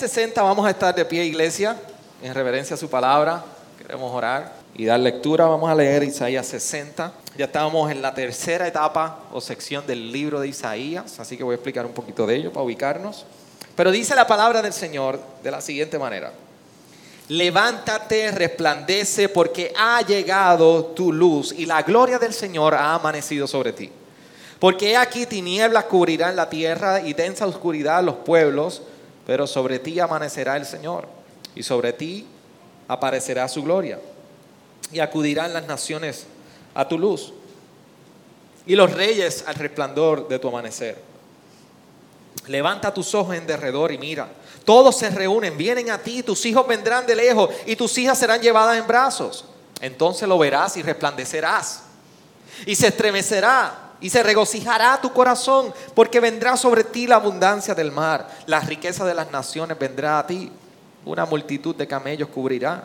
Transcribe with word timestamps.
60, 0.00 0.40
vamos 0.40 0.66
a 0.66 0.70
estar 0.70 0.94
de 0.94 1.04
pie, 1.04 1.26
iglesia, 1.26 1.76
en 2.22 2.32
reverencia 2.32 2.72
a 2.72 2.78
su 2.78 2.88
palabra. 2.88 3.44
Queremos 3.76 4.10
orar 4.10 4.50
y 4.74 4.86
dar 4.86 4.98
lectura. 4.98 5.44
Vamos 5.44 5.68
a 5.68 5.74
leer 5.74 6.02
Isaías 6.04 6.46
60. 6.46 7.12
Ya 7.36 7.44
estamos 7.44 7.90
en 7.90 8.00
la 8.00 8.14
tercera 8.14 8.66
etapa 8.66 9.18
o 9.30 9.42
sección 9.42 9.86
del 9.86 10.10
libro 10.10 10.40
de 10.40 10.48
Isaías, 10.48 11.20
así 11.20 11.36
que 11.36 11.44
voy 11.44 11.52
a 11.52 11.56
explicar 11.56 11.84
un 11.84 11.92
poquito 11.92 12.26
de 12.26 12.36
ello 12.36 12.50
para 12.50 12.64
ubicarnos. 12.64 13.26
Pero 13.76 13.90
dice 13.90 14.14
la 14.14 14.26
palabra 14.26 14.62
del 14.62 14.72
Señor 14.72 15.20
de 15.42 15.50
la 15.50 15.60
siguiente 15.60 15.98
manera. 15.98 16.32
Levántate, 17.28 18.30
resplandece, 18.30 19.28
porque 19.28 19.70
ha 19.76 20.00
llegado 20.00 20.86
tu 20.86 21.12
luz 21.12 21.52
y 21.54 21.66
la 21.66 21.82
gloria 21.82 22.18
del 22.18 22.32
Señor 22.32 22.74
ha 22.74 22.94
amanecido 22.94 23.46
sobre 23.46 23.74
ti. 23.74 23.92
Porque 24.58 24.96
aquí 24.96 25.26
tinieblas 25.26 25.84
cubrirán 25.84 26.36
la 26.36 26.48
tierra 26.48 27.02
y 27.02 27.12
densa 27.12 27.46
oscuridad 27.46 28.02
los 28.02 28.16
pueblos, 28.16 28.80
pero 29.26 29.46
sobre 29.46 29.78
ti 29.78 30.00
amanecerá 30.00 30.56
el 30.56 30.66
Señor 30.66 31.06
y 31.54 31.62
sobre 31.62 31.92
ti 31.92 32.26
aparecerá 32.88 33.48
su 33.48 33.62
gloria. 33.62 34.00
Y 34.92 34.98
acudirán 34.98 35.52
las 35.52 35.66
naciones 35.66 36.26
a 36.74 36.88
tu 36.88 36.98
luz 36.98 37.32
y 38.66 38.74
los 38.74 38.92
reyes 38.92 39.44
al 39.46 39.54
resplandor 39.54 40.28
de 40.28 40.38
tu 40.38 40.48
amanecer. 40.48 41.00
Levanta 42.46 42.92
tus 42.92 43.14
ojos 43.14 43.36
en 43.36 43.46
derredor 43.46 43.92
y 43.92 43.98
mira. 43.98 44.28
Todos 44.64 44.98
se 44.98 45.10
reúnen, 45.10 45.56
vienen 45.56 45.90
a 45.90 45.98
ti, 45.98 46.22
tus 46.22 46.44
hijos 46.46 46.66
vendrán 46.66 47.06
de 47.06 47.14
lejos 47.14 47.50
y 47.66 47.76
tus 47.76 47.96
hijas 47.98 48.18
serán 48.18 48.40
llevadas 48.40 48.78
en 48.78 48.86
brazos. 48.86 49.44
Entonces 49.80 50.28
lo 50.28 50.38
verás 50.38 50.76
y 50.76 50.82
resplandecerás. 50.82 51.84
Y 52.66 52.74
se 52.74 52.88
estremecerá 52.88 53.89
y 54.00 54.08
se 54.08 54.22
regocijará 54.22 55.00
tu 55.00 55.12
corazón, 55.12 55.72
porque 55.94 56.20
vendrá 56.20 56.56
sobre 56.56 56.84
ti 56.84 57.06
la 57.06 57.16
abundancia 57.16 57.74
del 57.74 57.92
mar. 57.92 58.28
La 58.46 58.60
riqueza 58.60 59.04
de 59.04 59.14
las 59.14 59.30
naciones 59.30 59.78
vendrá 59.78 60.18
a 60.18 60.26
ti. 60.26 60.50
Una 61.04 61.26
multitud 61.26 61.74
de 61.74 61.86
camellos 61.86 62.28
cubrirá. 62.30 62.84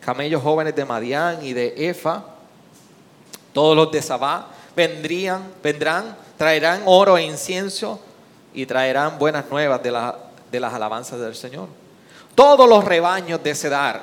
Camellos 0.00 0.42
jóvenes 0.42 0.76
de 0.76 0.84
Madián 0.84 1.44
y 1.44 1.52
de 1.52 1.74
Efa. 1.88 2.22
Todos 3.52 3.76
los 3.76 3.90
de 3.90 4.00
Sabá 4.02 4.48
vendrían, 4.76 5.42
vendrán, 5.62 6.16
traerán 6.36 6.82
oro 6.86 7.16
e 7.16 7.24
incienso 7.24 8.00
y 8.52 8.66
traerán 8.66 9.18
buenas 9.18 9.44
nuevas 9.50 9.82
de, 9.82 9.90
de 10.50 10.60
las 10.60 10.72
alabanzas 10.74 11.18
del 11.18 11.34
Señor. 11.34 11.68
Todos 12.34 12.68
los 12.68 12.84
rebaños 12.84 13.42
de 13.42 13.54
Cedar 13.54 14.02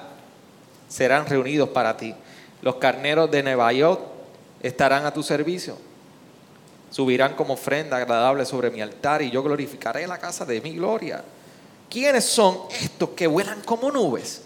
serán 0.90 1.26
reunidos 1.26 1.70
para 1.70 1.96
ti. 1.96 2.14
Los 2.62 2.76
carneros 2.76 3.32
de 3.32 3.44
Nebaiot 3.44 4.00
estarán 4.62 5.06
a 5.06 5.14
tu 5.14 5.24
servicio. 5.24 5.91
Subirán 6.92 7.34
como 7.36 7.56
ofrenda 7.56 7.98
agradable 7.98 8.46
sobre 8.46 8.70
mi 8.70 8.82
altar 8.82 9.22
y 9.22 9.32
yo 9.32 9.42
glorificaré 9.42 10.06
la 10.06 10.20
casa 10.20 10.46
de 10.46 10.62
mi 10.62 10.76
gloria. 10.76 11.24
¿Quiénes 11.90 12.26
son 12.26 12.60
estos 12.80 13.10
que 13.10 13.26
vuelan 13.26 13.62
como 13.64 13.90
nubes? 13.90 14.44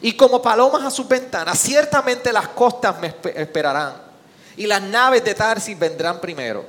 Y 0.00 0.12
como 0.12 0.42
palomas 0.42 0.84
a 0.84 0.90
sus 0.90 1.06
ventanas, 1.06 1.58
ciertamente 1.58 2.32
las 2.32 2.48
costas 2.48 2.98
me 3.00 3.14
esperarán 3.34 4.08
y 4.56 4.66
las 4.66 4.82
naves 4.82 5.24
de 5.24 5.34
Tarsis 5.34 5.78
vendrán 5.78 6.20
primero 6.20 6.64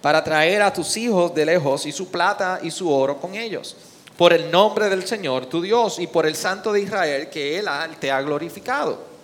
para 0.00 0.22
traer 0.22 0.62
a 0.62 0.72
tus 0.72 0.96
hijos 0.96 1.34
de 1.34 1.46
lejos 1.46 1.86
y 1.86 1.92
su 1.92 2.10
plata 2.10 2.60
y 2.62 2.70
su 2.70 2.90
oro 2.90 3.18
con 3.18 3.34
ellos, 3.34 3.76
por 4.16 4.32
el 4.32 4.50
nombre 4.50 4.88
del 4.88 5.06
Señor 5.06 5.46
tu 5.46 5.60
Dios 5.60 5.98
y 5.98 6.06
por 6.06 6.26
el 6.26 6.36
Santo 6.36 6.72
de 6.72 6.82
Israel 6.82 7.28
que 7.28 7.58
Él 7.58 7.66
te 7.98 8.10
ha 8.10 8.20
glorificado. 8.22 9.15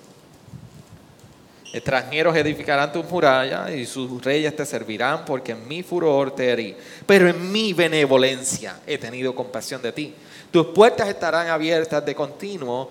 Extranjeros 1.73 2.37
edificarán 2.37 2.93
tus 2.93 3.09
murallas 3.09 3.71
y 3.71 3.87
sus 3.87 4.23
reyes 4.23 4.55
te 4.55 4.67
servirán, 4.67 5.25
porque 5.25 5.53
en 5.53 5.67
mi 5.67 5.83
furor 5.83 6.35
te 6.35 6.51
herí. 6.51 6.77
Pero 7.07 7.31
en 7.31 7.51
mi 7.51 7.73
benevolencia 7.73 8.81
he 8.87 8.99
tenido 8.99 9.35
compasión 9.35 9.81
de 9.81 9.91
ti. 9.93 10.15
Tus 10.51 10.67
puertas 10.67 11.09
estarán 11.09 11.49
abiertas 11.49 12.05
de 12.05 12.15
continuo, 12.15 12.91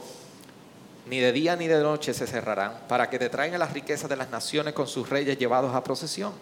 ni 1.05 1.19
de 1.19 1.31
día 1.31 1.55
ni 1.55 1.67
de 1.67 1.79
noche 1.79 2.11
se 2.11 2.25
cerrarán, 2.25 2.73
para 2.87 3.07
que 3.07 3.19
te 3.19 3.29
traigan 3.29 3.59
las 3.59 3.71
riquezas 3.71 4.09
de 4.09 4.15
las 4.15 4.31
naciones 4.31 4.73
con 4.73 4.87
sus 4.87 5.07
reyes 5.07 5.37
llevados 5.37 5.75
a 5.75 5.83
procesión. 5.83 6.33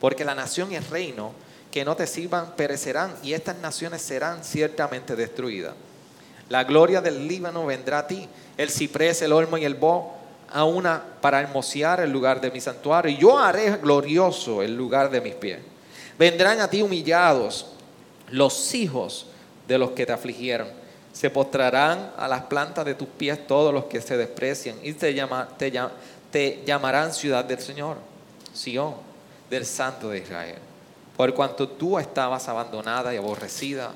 Porque 0.00 0.24
la 0.24 0.34
nación 0.34 0.72
y 0.72 0.74
el 0.74 0.84
reino 0.84 1.34
que 1.70 1.84
no 1.84 1.94
te 1.94 2.08
sirvan 2.08 2.56
perecerán, 2.56 3.14
y 3.22 3.32
estas 3.32 3.58
naciones 3.58 4.02
serán 4.02 4.42
ciertamente 4.42 5.14
destruidas. 5.14 5.74
La 6.48 6.64
gloria 6.64 7.00
del 7.00 7.28
Líbano 7.28 7.64
vendrá 7.64 8.00
a 8.00 8.06
ti, 8.08 8.28
el 8.56 8.70
ciprés, 8.70 9.22
el 9.22 9.32
olmo 9.32 9.56
y 9.56 9.64
el 9.64 9.74
bo 9.76 10.25
a 10.56 10.64
una 10.64 11.02
para 11.20 11.42
hermosear 11.42 12.00
el 12.00 12.10
lugar 12.10 12.40
de 12.40 12.50
mi 12.50 12.62
santuario, 12.62 13.10
y 13.10 13.18
yo 13.18 13.38
haré 13.38 13.76
glorioso 13.76 14.62
el 14.62 14.74
lugar 14.74 15.10
de 15.10 15.20
mis 15.20 15.34
pies. 15.34 15.58
Vendrán 16.18 16.60
a 16.60 16.70
ti 16.70 16.80
humillados 16.80 17.66
los 18.30 18.74
hijos 18.74 19.26
de 19.68 19.76
los 19.76 19.90
que 19.90 20.06
te 20.06 20.14
afligieron. 20.14 20.68
Se 21.12 21.28
postrarán 21.28 22.10
a 22.16 22.26
las 22.26 22.44
plantas 22.44 22.86
de 22.86 22.94
tus 22.94 23.06
pies 23.06 23.46
todos 23.46 23.74
los 23.74 23.84
que 23.84 24.00
se 24.00 24.16
desprecian, 24.16 24.76
y 24.82 24.94
te, 24.94 25.12
llama, 25.12 25.46
te, 25.58 25.70
te 26.30 26.62
llamarán 26.64 27.12
ciudad 27.12 27.44
del 27.44 27.60
Señor, 27.60 27.98
Sión, 28.54 28.94
del 29.50 29.66
Santo 29.66 30.08
de 30.08 30.20
Israel. 30.20 30.56
Por 31.18 31.34
cuanto 31.34 31.68
tú 31.68 31.98
estabas 31.98 32.48
abandonada 32.48 33.12
y 33.12 33.18
aborrecida, 33.18 33.92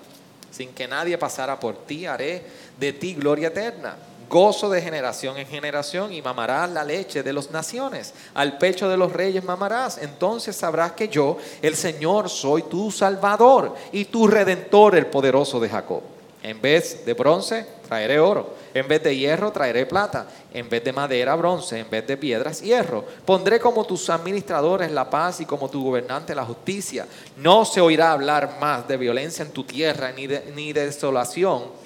sin 0.50 0.74
que 0.74 0.86
nadie 0.86 1.16
pasara 1.16 1.58
por 1.58 1.86
ti, 1.86 2.04
haré 2.04 2.44
de 2.78 2.92
ti 2.92 3.14
gloria 3.14 3.48
eterna 3.48 4.09
gozo 4.30 4.70
de 4.70 4.80
generación 4.80 5.36
en 5.36 5.46
generación 5.46 6.12
y 6.12 6.22
mamarás 6.22 6.70
la 6.70 6.84
leche 6.84 7.24
de 7.24 7.32
las 7.32 7.50
naciones. 7.50 8.14
Al 8.32 8.56
pecho 8.58 8.88
de 8.88 8.96
los 8.96 9.12
reyes 9.12 9.42
mamarás. 9.44 9.98
Entonces 9.98 10.54
sabrás 10.54 10.92
que 10.92 11.08
yo, 11.08 11.36
el 11.60 11.74
Señor, 11.74 12.30
soy 12.30 12.62
tu 12.62 12.92
Salvador 12.92 13.74
y 13.92 14.04
tu 14.06 14.28
Redentor, 14.28 14.94
el 14.94 15.06
poderoso 15.06 15.58
de 15.58 15.68
Jacob. 15.68 16.02
En 16.42 16.62
vez 16.62 17.04
de 17.04 17.12
bronce, 17.12 17.66
traeré 17.86 18.18
oro. 18.20 18.54
En 18.72 18.86
vez 18.86 19.02
de 19.02 19.14
hierro, 19.14 19.50
traeré 19.50 19.84
plata. 19.84 20.26
En 20.54 20.70
vez 20.70 20.82
de 20.84 20.92
madera, 20.92 21.34
bronce. 21.34 21.80
En 21.80 21.90
vez 21.90 22.06
de 22.06 22.16
piedras, 22.16 22.62
hierro. 22.62 23.04
Pondré 23.26 23.58
como 23.58 23.84
tus 23.84 24.08
administradores 24.08 24.92
la 24.92 25.10
paz 25.10 25.40
y 25.40 25.44
como 25.44 25.68
tu 25.68 25.84
gobernante 25.84 26.34
la 26.34 26.44
justicia. 26.44 27.06
No 27.36 27.64
se 27.64 27.80
oirá 27.80 28.12
hablar 28.12 28.58
más 28.60 28.86
de 28.86 28.96
violencia 28.96 29.44
en 29.44 29.50
tu 29.50 29.64
tierra 29.64 30.12
ni 30.12 30.28
de, 30.28 30.52
ni 30.54 30.72
de 30.72 30.86
desolación 30.86 31.79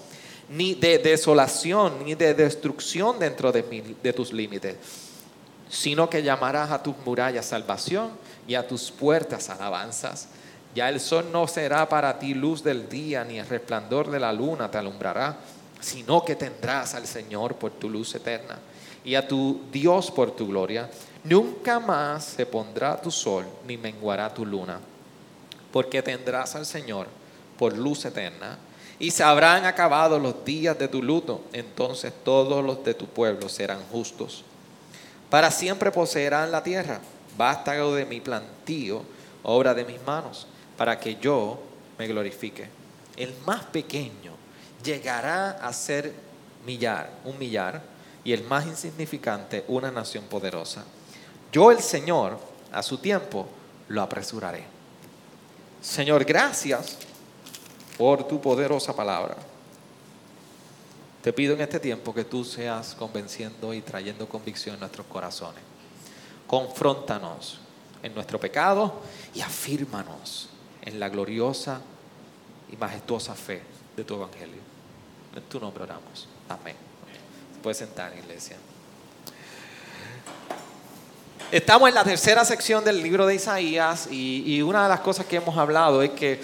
ni 0.49 0.75
de 0.75 0.99
desolación, 0.99 2.05
ni 2.05 2.15
de 2.15 2.34
destrucción 2.34 3.19
dentro 3.19 3.53
de, 3.53 3.97
de, 4.03 4.12
tus 4.12 4.32
límites, 4.32 4.77
sino 5.69 6.09
que 6.09 6.22
llamarás 6.22 6.71
a 6.71 6.82
tus 6.82 6.94
murallas 7.05 7.47
salvación 7.47 8.10
y 8.47 8.55
a 8.55 8.66
tus 8.66 8.91
puertas 8.91 9.50
alabanzas. 9.50 10.28
Ya 10.75 10.88
el 10.88 11.00
sol 11.00 11.27
no 11.32 11.47
será 11.47 11.88
para 11.88 12.19
ti 12.19 12.34
luz 12.34 12.62
del 12.62 12.88
día, 12.88 13.25
ni 13.25 13.38
el 13.38 13.47
resplandor 13.47 14.10
de 14.10 14.21
la 14.21 14.32
luna 14.32 14.71
te 14.71 14.78
alumbrará, 14.78 15.37
sino 15.81 16.25
que 16.25 16.34
tendrás 16.34 16.94
al 16.94 17.06
Señor 17.06 17.55
por 17.56 17.72
tu 17.72 17.88
luz 17.88 18.15
eterna 18.15 18.59
y 19.05 19.15
a 19.15 19.28
tu 19.28 19.61
Dios 19.71 20.11
por 20.11 20.32
tu 20.32 20.49
gloria. 20.49 20.91
Nunca 21.22 21.78
más 21.78 22.25
se 22.25 22.47
pondrá 22.47 23.00
tu 23.00 23.11
sol, 23.11 23.44
ni 23.66 23.76
menguará 23.76 24.32
tu 24.32 24.44
luna, 24.44 24.81
porque 25.72 26.03
tendrás 26.03 26.55
al 26.55 26.66
Señor 26.66 27.06
por 27.58 27.76
luz 27.76 28.05
eterna 28.05 28.58
y 28.99 29.11
se 29.11 29.23
habrán 29.23 29.64
acabado 29.64 30.19
los 30.19 30.44
días 30.44 30.79
de 30.79 30.88
tu 30.88 31.02
luto, 31.02 31.43
entonces 31.52 32.12
todos 32.25 32.64
los 32.64 32.85
de 32.85 32.94
tu 32.94 33.06
pueblo 33.06 33.49
serán 33.49 33.81
justos. 33.91 34.44
Para 35.31 35.50
siempre 35.50 35.91
poseerán 35.91 36.52
la 36.52 36.62
tierra, 36.62 37.00
vástago 37.37 37.94
de 37.94 38.06
mi 38.06 38.20
plantío, 38.20 39.02
obra 39.43 39.75
de 39.75 39.85
mis 39.85 40.00
manos, 40.06 40.46
para 40.76 40.99
que 40.99 41.17
yo 41.17 41.61
me 41.99 42.06
glorifique. 42.06 42.69
El 43.17 43.35
más 43.44 43.64
pequeño 43.64 44.32
llegará 44.82 45.50
a 45.50 45.73
ser 45.73 46.12
millar, 46.64 47.11
un 47.25 47.38
millar, 47.38 47.82
y 48.25 48.32
el 48.32 48.43
más 48.44 48.67
insignificante 48.67 49.64
una 49.69 49.90
nación 49.90 50.25
poderosa. 50.25 50.85
Yo 51.52 51.70
el 51.70 51.81
Señor, 51.81 52.38
a 52.73 52.82
su 52.82 52.99
tiempo, 52.99 53.47
lo 53.88 54.02
apresuraré. 54.02 54.64
Señor, 55.82 56.25
gracias 56.25 56.97
por 57.96 58.26
tu 58.26 58.41
poderosa 58.41 58.94
palabra. 58.94 59.37
Te 61.23 61.32
pido 61.32 61.55
en 61.55 61.62
este 61.62 61.81
tiempo 61.81 62.12
que 62.12 62.25
tú 62.25 62.44
seas 62.44 62.94
convenciendo 62.94 63.73
y 63.73 63.81
trayendo 63.81 64.29
convicción 64.29 64.75
en 64.75 64.81
nuestros 64.81 65.06
corazones. 65.06 65.62
Confróntanos 66.46 67.61
en 68.02 68.14
nuestro 68.14 68.38
pecado 68.38 69.00
y 69.35 69.41
afírmanos 69.41 70.50
en 70.82 71.00
la 71.00 71.08
gloriosa 71.08 71.81
y 72.70 72.76
majestuosa 72.76 73.35
fe 73.35 73.62
de 73.97 74.05
tu 74.05 74.14
evangelio. 74.14 74.61
En 75.35 75.43
tu 75.44 75.58
nombre 75.58 75.85
oramos. 75.85 76.29
Amén. 76.49 76.76
Puedes 77.62 77.79
sentar, 77.79 78.14
iglesia. 78.17 78.56
Estamos 81.50 81.88
en 81.88 81.94
la 81.94 82.05
tercera 82.05 82.44
sección 82.44 82.85
del 82.85 83.02
libro 83.02 83.26
de 83.26 83.37
Isaías 83.37 84.08
y, 84.11 84.61
una 84.61 84.82
de 84.82 84.88
las 84.88 85.00
cosas 85.00 85.25
que 85.25 85.37
hemos 85.37 85.56
hablado 85.56 86.02
es 86.02 86.11
que 86.11 86.43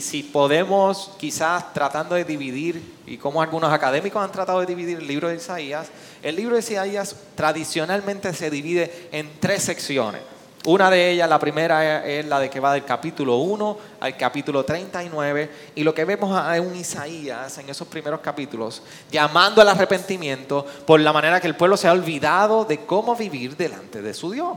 si 0.00 0.22
podemos 0.22 1.10
quizás 1.18 1.72
tratando 1.72 2.14
de 2.14 2.24
dividir, 2.24 3.00
y 3.06 3.16
como 3.16 3.42
algunos 3.42 3.72
académicos 3.72 4.22
han 4.22 4.32
tratado 4.32 4.60
de 4.60 4.66
dividir 4.66 4.98
el 4.98 5.06
libro 5.06 5.28
de 5.28 5.36
Isaías, 5.36 5.88
el 6.22 6.36
libro 6.36 6.54
de 6.54 6.60
Isaías 6.60 7.16
tradicionalmente 7.34 8.32
se 8.34 8.50
divide 8.50 9.08
en 9.12 9.30
tres 9.40 9.62
secciones. 9.62 10.20
Una 10.64 10.90
de 10.90 11.10
ellas, 11.10 11.28
la 11.28 11.40
primera 11.40 12.06
es 12.06 12.24
la 12.26 12.38
de 12.38 12.48
que 12.48 12.60
va 12.60 12.72
del 12.72 12.84
capítulo 12.84 13.38
1 13.38 13.78
al 13.98 14.16
capítulo 14.16 14.64
39 14.64 15.50
y 15.74 15.82
lo 15.82 15.92
que 15.92 16.04
vemos 16.04 16.40
es 16.54 16.60
un 16.60 16.76
Isaías 16.76 17.58
en 17.58 17.68
esos 17.68 17.88
primeros 17.88 18.20
capítulos 18.20 18.80
llamando 19.10 19.60
al 19.60 19.68
arrepentimiento 19.68 20.64
por 20.86 21.00
la 21.00 21.12
manera 21.12 21.40
que 21.40 21.48
el 21.48 21.56
pueblo 21.56 21.76
se 21.76 21.88
ha 21.88 21.92
olvidado 21.92 22.64
de 22.64 22.84
cómo 22.86 23.16
vivir 23.16 23.56
delante 23.56 24.02
de 24.02 24.14
su 24.14 24.30
Dios. 24.30 24.56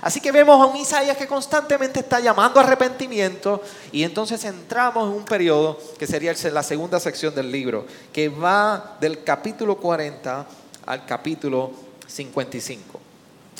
Así 0.00 0.20
que 0.20 0.32
vemos 0.32 0.60
a 0.60 0.66
un 0.66 0.76
Isaías 0.76 1.16
que 1.16 1.26
constantemente 1.26 2.00
está 2.00 2.20
llamando 2.20 2.60
a 2.60 2.62
arrepentimiento 2.62 3.62
y 3.92 4.02
entonces 4.02 4.44
entramos 4.44 5.08
en 5.08 5.16
un 5.16 5.24
periodo 5.24 5.78
que 5.98 6.06
sería 6.06 6.34
la 6.52 6.62
segunda 6.62 7.00
sección 7.00 7.34
del 7.34 7.50
libro, 7.50 7.86
que 8.12 8.28
va 8.28 8.96
del 9.00 9.22
capítulo 9.22 9.76
40 9.76 10.46
al 10.86 11.06
capítulo 11.06 11.72
55. 12.06 13.00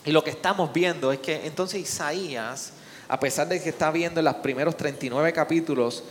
Y 0.04 0.12
lo 0.12 0.22
que 0.22 0.30
estamos 0.30 0.72
viendo 0.72 1.12
es 1.12 1.20
que 1.20 1.46
entonces 1.46 1.80
Isaías, 1.80 2.72
a 3.08 3.18
pesar 3.18 3.48
de 3.48 3.62
que 3.62 3.70
está 3.70 3.90
viendo 3.90 4.20
en 4.20 4.24
los 4.24 4.34
primeros 4.36 4.76
39 4.76 5.32
capítulos 5.32 6.04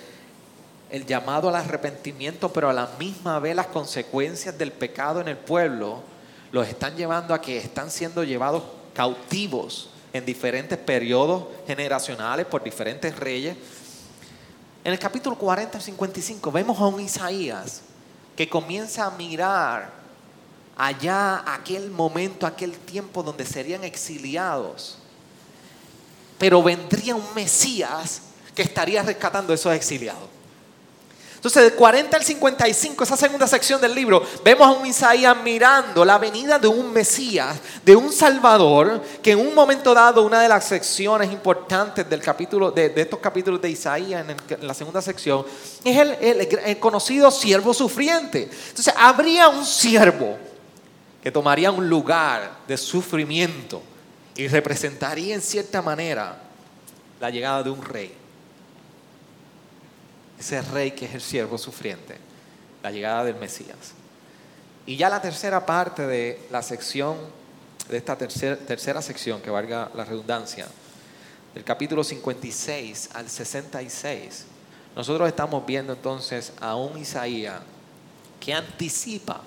el 0.89 1.05
llamado 1.05 1.49
al 1.49 1.55
arrepentimiento, 1.55 2.53
pero 2.53 2.69
a 2.69 2.73
la 2.73 2.87
misma 2.99 3.39
vez 3.39 3.55
las 3.55 3.67
consecuencias 3.67 4.57
del 4.57 4.71
pecado 4.71 5.21
en 5.21 5.27
el 5.27 5.37
pueblo, 5.37 6.01
los 6.51 6.67
están 6.67 6.95
llevando 6.95 7.33
a 7.33 7.41
que 7.41 7.57
están 7.57 7.89
siendo 7.89 8.23
llevados 8.23 8.63
cautivos 8.93 9.89
en 10.13 10.25
diferentes 10.25 10.77
periodos 10.77 11.45
generacionales 11.65 12.45
por 12.45 12.63
diferentes 12.63 13.15
reyes. 13.18 13.57
En 14.83 14.94
el 14.94 15.00
capítulo 15.00 15.38
40 15.38 15.77
al 15.77 15.83
55 15.83 16.51
vemos 16.51 16.80
a 16.80 16.86
un 16.86 17.00
Isaías 17.00 17.81
que 18.36 18.48
comienza 18.48 19.06
a 19.06 19.12
mirar 19.12 19.92
allá 20.77 21.44
aquel 21.51 21.89
momento, 21.89 22.45
aquel 22.45 22.77
tiempo 22.77 23.24
donde 23.24 23.45
serían 23.45 23.83
exiliados. 23.83 24.98
Pero 26.38 26.62
vendría 26.62 27.16
un 27.16 27.33
Mesías 27.33 28.21
que 28.56 28.62
estaría 28.62 29.01
rescatando 29.01 29.51
a 29.51 29.56
esos 29.56 29.74
exiliados. 29.74 30.30
Entonces, 31.44 31.74
de 31.74 31.75
40 31.75 32.16
al 32.16 32.24
55, 32.24 33.04
esa 33.04 33.18
segunda 33.18 33.45
sección 33.48 33.81
del 33.81 33.94
libro, 33.94 34.25
vemos 34.45 34.66
a 34.66 34.72
un 34.72 34.86
Isaías 34.86 35.36
mirando 35.44 36.06
la 36.06 36.18
venida 36.18 36.57
de 36.57 36.69
un 36.69 36.94
Mesías, 36.94 37.57
de 37.84 37.98
un 37.98 38.13
Salvador, 38.13 39.01
que 39.22 39.31
en 39.31 39.40
un 39.40 39.54
momento 39.54 39.94
dado, 39.94 40.24
una 40.24 40.42
de 40.42 40.48
las 40.48 40.63
secciones 40.63 41.30
importantes 41.34 42.10
del 42.10 42.22
capítulo, 42.22 42.72
de, 42.72 42.94
estos 42.95 43.19
capítulos 43.19 43.62
de 43.62 43.72
Isaías, 43.72 44.25
en, 44.25 44.66
la 44.66 44.74
segunda 44.74 45.01
sección, 45.01 45.45
es 45.84 45.98
el 45.98 46.80
conocido 46.80 47.30
siervo 47.30 47.74
sufriente. 47.74 48.50
Entonces, 48.69 48.94
habría 48.98 49.50
un 49.50 49.66
siervo 49.66 50.38
que 51.22 51.30
tomaría 51.30 51.72
un 51.72 51.90
lugar 51.90 52.60
de 52.66 52.78
sufrimiento 52.78 53.84
y 54.38 54.48
representaría 54.48 55.36
en 55.36 55.42
cierta 55.42 55.81
manera 55.81 56.38
la 57.19 57.30
llegada 57.30 57.63
de 57.63 57.69
un 57.69 57.84
rey. 57.84 58.22
Ese 60.39 60.62
rey 60.62 60.91
que 60.91 61.06
es 61.06 61.13
el 61.13 61.21
siervo 61.21 61.57
sufriente, 61.57 62.18
la 62.81 62.91
llegada 62.91 63.24
del 63.24 63.35
Mesías. 63.35 63.94
Y 64.85 64.97
ya 64.97 65.09
la 65.09 65.21
tercera 65.21 65.65
parte 65.65 66.06
de 66.06 66.47
la 66.51 66.62
sección, 66.62 67.18
de 67.89 67.97
esta 67.97 68.18
tercera, 68.18 69.01
sección, 69.01 69.41
que 69.41 69.50
valga 69.50 69.89
la 69.95 70.03
redundancia, 70.03 70.68
del 71.53 71.63
capítulo 71.63 72.03
56 72.03 73.12
al 73.13 73.30
66, 73.30 74.45
nosotros 74.95 75.27
estamos 75.27 75.65
viendo 75.65 75.94
entonces 75.94 76.51
a 76.59 76.75
un 76.75 76.97
Isaías 76.97 77.62
que 78.39 78.53
anticipa 78.53 79.41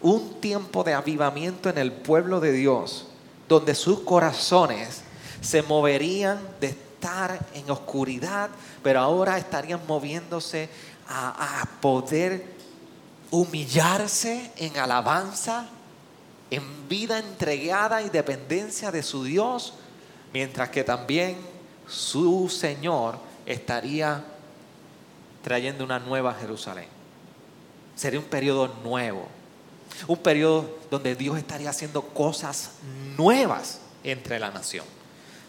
un 0.00 0.40
tiempo 0.40 0.82
de 0.82 0.94
avivamiento 0.94 1.70
en 1.70 1.78
el 1.78 1.92
pueblo 1.92 2.40
de 2.40 2.52
Dios, 2.52 3.06
donde 3.48 3.74
sus 3.74 4.00
corazones 4.00 5.02
se 5.40 5.62
moverían 5.62 6.40
de 6.60 6.74
estar 7.02 7.36
en 7.54 7.68
oscuridad, 7.68 8.48
pero 8.80 9.00
ahora 9.00 9.36
estarían 9.36 9.80
moviéndose 9.88 10.68
a, 11.08 11.66
poder 11.80 12.44
humillarse 13.32 14.52
en 14.56 14.78
alabanza, 14.78 15.66
en 16.48 16.88
vida 16.88 17.18
entregada 17.18 18.02
y 18.02 18.08
dependencia 18.08 18.92
de 18.92 19.02
su 19.02 19.24
Dios, 19.24 19.74
mientras 20.32 20.70
que 20.70 20.84
también 20.84 21.36
su 21.88 22.48
Señor 22.48 23.18
estaría 23.44 24.24
trayendo 25.42 25.82
una 25.82 25.98
nueva 25.98 26.34
Jerusalén. 26.34 26.86
Sería 27.96 28.20
un 28.20 28.26
periodo 28.26 28.68
nuevo 28.84 29.26
un 30.06 30.16
periodo 30.16 30.78
donde 30.90 31.14
Dios 31.14 31.36
estaría 31.36 31.68
haciendo 31.68 32.00
cosas 32.00 32.70
nuevas 33.18 33.78
entre 34.02 34.38
la 34.38 34.50
nación. 34.50 34.86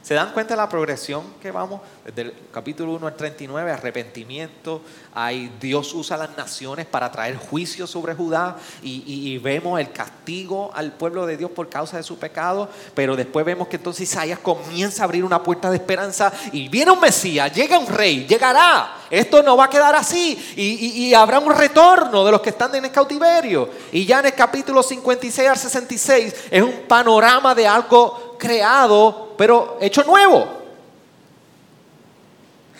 ¿Se 0.04 0.14
dan 0.16 0.34
cuenta 0.34 0.54
de 0.54 0.58
la 0.58 0.68
progresión 0.68 1.24
que 1.42 1.50
vamos? 1.50 1.80
Desde 2.04 2.24
el 2.24 2.34
capítulo 2.52 2.92
1 2.96 3.08
al 3.08 3.16
39, 3.16 3.72
arrepentimiento, 3.72 4.82
ahí 5.14 5.50
Dios 5.62 5.94
usa 5.94 6.18
las 6.18 6.36
naciones 6.36 6.86
para 6.86 7.10
traer 7.10 7.38
juicio 7.38 7.88
sobre 7.88 8.14
Judá 8.14 8.58
y, 8.82 9.38
vemos 9.38 9.80
el 9.80 9.94
castigo 9.94 10.72
al 10.74 10.92
pueblo 10.92 11.26
de 11.26 11.38
Dios 11.38 11.52
por 11.52 11.70
causa 11.70 11.96
de 11.96 12.04
su 12.04 12.18
pecado, 12.18 12.68
pero 12.94 13.16
después 13.16 13.46
vemos 13.46 13.70
que 13.70 13.78
entonces 13.78 14.10
Isaías 14.10 14.40
comienza 14.40 15.04
a 15.04 15.06
abrir 15.06 15.24
una 15.24 15.42
puerta 15.42 15.70
de 15.70 15.78
esperanza 15.78 16.34
y 16.52 16.68
viene 16.68 16.92
un 16.92 17.00
Mesías, 17.00 17.54
llega 17.54 17.80
un 17.80 17.88
rey, 17.88 18.26
llegará, 18.28 18.98
esto 19.10 19.42
no 19.42 19.56
va 19.56 19.66
a 19.66 19.70
quedar 19.70 19.96
así 19.96 20.54
y, 20.58 21.06
y 21.06 21.14
habrá 21.14 21.40
un 21.40 21.54
retorno 21.56 22.26
de 22.26 22.32
los 22.32 22.42
que 22.42 22.50
están 22.50 22.76
en 22.76 22.86
el 22.86 22.92
cautiverio. 22.92 23.70
Y 23.92 24.06
ya 24.06 24.20
en 24.20 24.28
el 24.28 24.34
capítulo 24.34 24.84
56 24.84 25.48
al 25.48 25.58
66 25.58 26.36
es 26.52 26.62
un 26.62 26.82
panorama 26.88 27.56
de 27.56 27.68
algo 27.68 28.23
creado 28.38 29.33
pero 29.38 29.77
hecho 29.81 30.03
nuevo. 30.03 30.47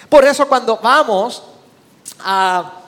Por 0.09 0.25
eso 0.25 0.47
cuando 0.47 0.77
vamos 0.77 1.44
a, 2.19 2.79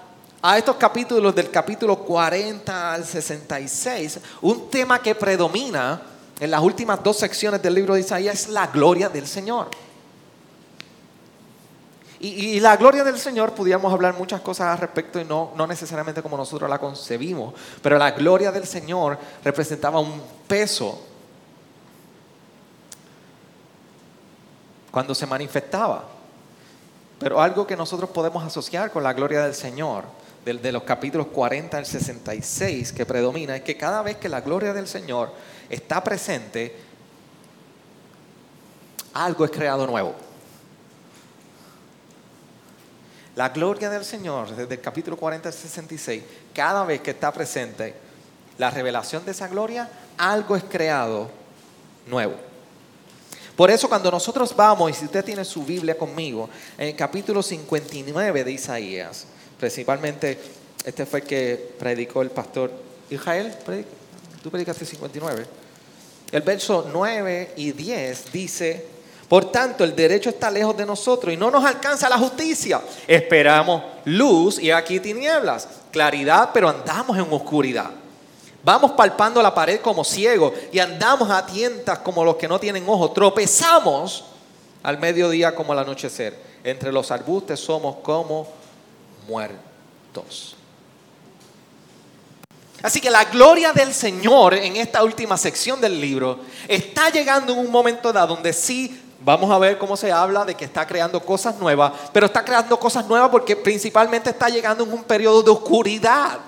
estos 0.55 0.75
capítulos 0.75 1.34
del 1.34 1.50
capítulo 1.50 1.98
40 1.98 2.93
al 2.93 3.03
66, 3.03 4.19
un 4.41 4.69
tema 4.69 5.01
que 5.01 5.15
predomina 5.15 6.01
en 6.39 6.51
las 6.51 6.62
últimas 6.62 7.03
dos 7.03 7.17
secciones 7.17 7.62
del 7.62 7.74
libro 7.74 7.95
de 7.95 8.01
Isaías 8.01 8.41
es 8.41 8.50
la 8.50 8.67
gloria 8.67 9.10
del 9.10 9.25
Señor. 9.25 9.69
Y, 12.19 12.60
la 12.60 12.75
gloria 12.77 13.03
del 13.03 13.19
Señor, 13.19 13.51
pudiéramos 13.51 13.91
hablar 13.93 14.17
muchas 14.17 14.41
cosas 14.41 14.67
al 14.67 14.77
respecto 14.79 15.19
y 15.19 15.25
no, 15.25 15.51
no 15.55 15.67
necesariamente 15.67 16.24
como 16.24 16.38
nosotros 16.38 16.67
la 16.69 16.79
concebimos, 16.79 17.53
pero 17.84 18.00
la 18.00 18.12
gloria 18.12 18.51
del 18.51 18.65
Señor 18.65 19.19
representaba 19.43 20.00
un 20.00 20.22
peso 20.48 21.05
cuando 24.96 25.14
se 25.14 25.28
manifestaba. 25.28 26.06
Pero 27.20 27.42
algo 27.42 27.68
que 27.68 27.75
nosotros 27.75 28.10
podemos 28.12 28.42
asociar 28.46 28.92
con 28.92 29.04
la 29.04 29.12
gloria 29.12 29.44
del 29.44 29.54
Señor, 29.54 30.06
de, 30.46 30.72
los 30.72 30.84
capítulos 30.84 31.28
40 31.28 31.78
al 31.78 31.86
66, 31.86 32.94
que 32.94 33.06
predomina, 33.06 33.58
es 33.58 33.64
que 33.64 33.75
cada 33.75 34.02
vez 34.02 34.16
que 34.16 34.30
la 34.30 34.40
gloria 34.40 34.72
del 34.72 34.88
Señor 34.88 35.34
está 35.70 36.02
presente, 36.02 36.78
algo 39.12 39.44
es 39.44 39.52
creado 39.52 39.86
nuevo. 39.86 40.16
La 43.36 43.50
gloria 43.50 43.90
del 43.90 44.06
Señor, 44.06 44.56
desde 44.56 44.75
el 44.75 44.80
capítulo 44.80 45.18
40 45.18 45.50
al 45.50 45.54
66, 45.54 46.24
cada 46.54 46.86
vez 46.86 47.02
que 47.02 47.12
está 47.12 47.34
presente 47.34 47.96
la 48.58 48.72
revelación 48.72 49.25
de 49.25 49.32
esa 49.32 49.50
gloria, 49.50 49.90
algo 50.18 50.56
es 50.56 50.64
creado 50.64 51.30
nuevo. 52.08 52.45
Por 53.55 53.71
eso 53.71 53.88
cuando 53.88 54.12
nosotros 54.12 54.53
vamos, 54.55 54.91
y 54.91 54.93
si 54.93 55.05
usted 55.05 55.24
tiene 55.24 55.45
su 55.45 55.63
Biblia 55.63 55.97
conmigo, 55.97 56.50
en 56.77 56.89
el 56.89 56.95
capítulo 56.95 57.41
59 57.41 58.43
de 58.43 58.51
Isaías, 58.51 59.25
principalmente 59.57 60.38
este 60.83 61.05
fue 61.05 61.19
el 61.19 61.25
que 61.25 61.75
predicó 61.79 62.21
el 62.21 62.31
pastor 62.31 62.71
Israel, 63.09 63.55
tú 64.43 64.51
predicaste 64.51 64.85
59. 64.85 65.45
El 66.31 66.41
verso 66.41 66.89
9 66.91 67.53
y 67.55 67.71
10 67.71 68.31
dice, 68.33 68.85
por 69.29 69.51
tanto 69.51 69.83
el 69.85 69.95
derecho 69.95 70.29
está 70.29 70.51
lejos 70.51 70.75
de 70.75 70.85
nosotros 70.85 71.33
y 71.33 71.38
no 71.38 71.50
nos 71.50 71.63
alcanza 71.63 72.09
la 72.09 72.17
justicia. 72.17 72.81
Esperamos 73.07 73.81
luz 74.03 74.59
y 74.59 74.69
aquí 74.69 75.00
tinieblas, 75.00 75.67
claridad, 75.91 76.50
pero 76.53 76.67
andamos 76.67 77.17
en 77.17 77.31
oscuridad. 77.31 77.91
Vamos 78.65 78.93
palpando 78.93 79.43
la 79.43 79.53
pared 79.53 79.79
como 79.79 80.03
ciegos 80.03 80.51
y 80.72 80.79
andamos 80.79 81.29
a 81.29 81.45
tientas 81.45 82.00
como 82.00 82.25
los 82.25 82.36
que 82.36 82.48
no 82.48 82.60
tienen 82.60 82.89
ojos. 82.89 83.13
Tropezamos 83.13 84.25
al 84.81 84.98
mediodía 84.98 85.53
como 85.53 85.72
al 85.72 85.79
anochecer. 85.79 86.36
Entre 86.63 86.91
los 86.91 87.12
arbustos 87.12 87.60
somos 87.60 87.98
como 87.98 88.48
muertos. 89.27 90.55
Así 92.81 93.00
que 93.00 93.12
la 93.12 93.25
gloria 93.25 93.72
del 93.72 93.93
Señor 93.93 94.55
en 94.55 94.77
esta 94.77 95.03
última 95.03 95.38
sección 95.38 95.79
del 95.79 96.01
libro 96.01 96.39
está 96.67 97.12
llegando 97.12 97.53
en 97.53 97.60
un 97.60 97.69
momento 97.69 98.12
dado 98.12 98.34
donde 98.34 98.51
sí 98.51 99.00
vamos 99.19 99.51
a 99.51 99.60
ver 99.60 99.77
cómo 99.77 99.95
se 99.95 100.12
habla 100.12 100.43
de 100.43 100.55
que 100.55 100.65
está 100.65 100.88
creando 100.88 101.19
cosas 101.19 101.60
nuevas, 101.60 101.93
pero 102.12 102.25
está 102.25 102.43
creando 102.43 102.79
cosas 102.79 103.05
nuevas 103.05 103.29
porque 103.29 103.55
principalmente 103.55 104.31
está 104.31 104.50
llegando 104.50 104.84
en 104.84 104.91
un 104.91 105.03
periodo 105.03 105.43
de 105.43 105.51
oscuridad, 105.51 106.39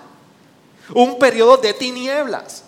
un 0.94 1.18
periodo 1.20 1.58
de 1.58 1.74
tinieblas. 1.74 2.64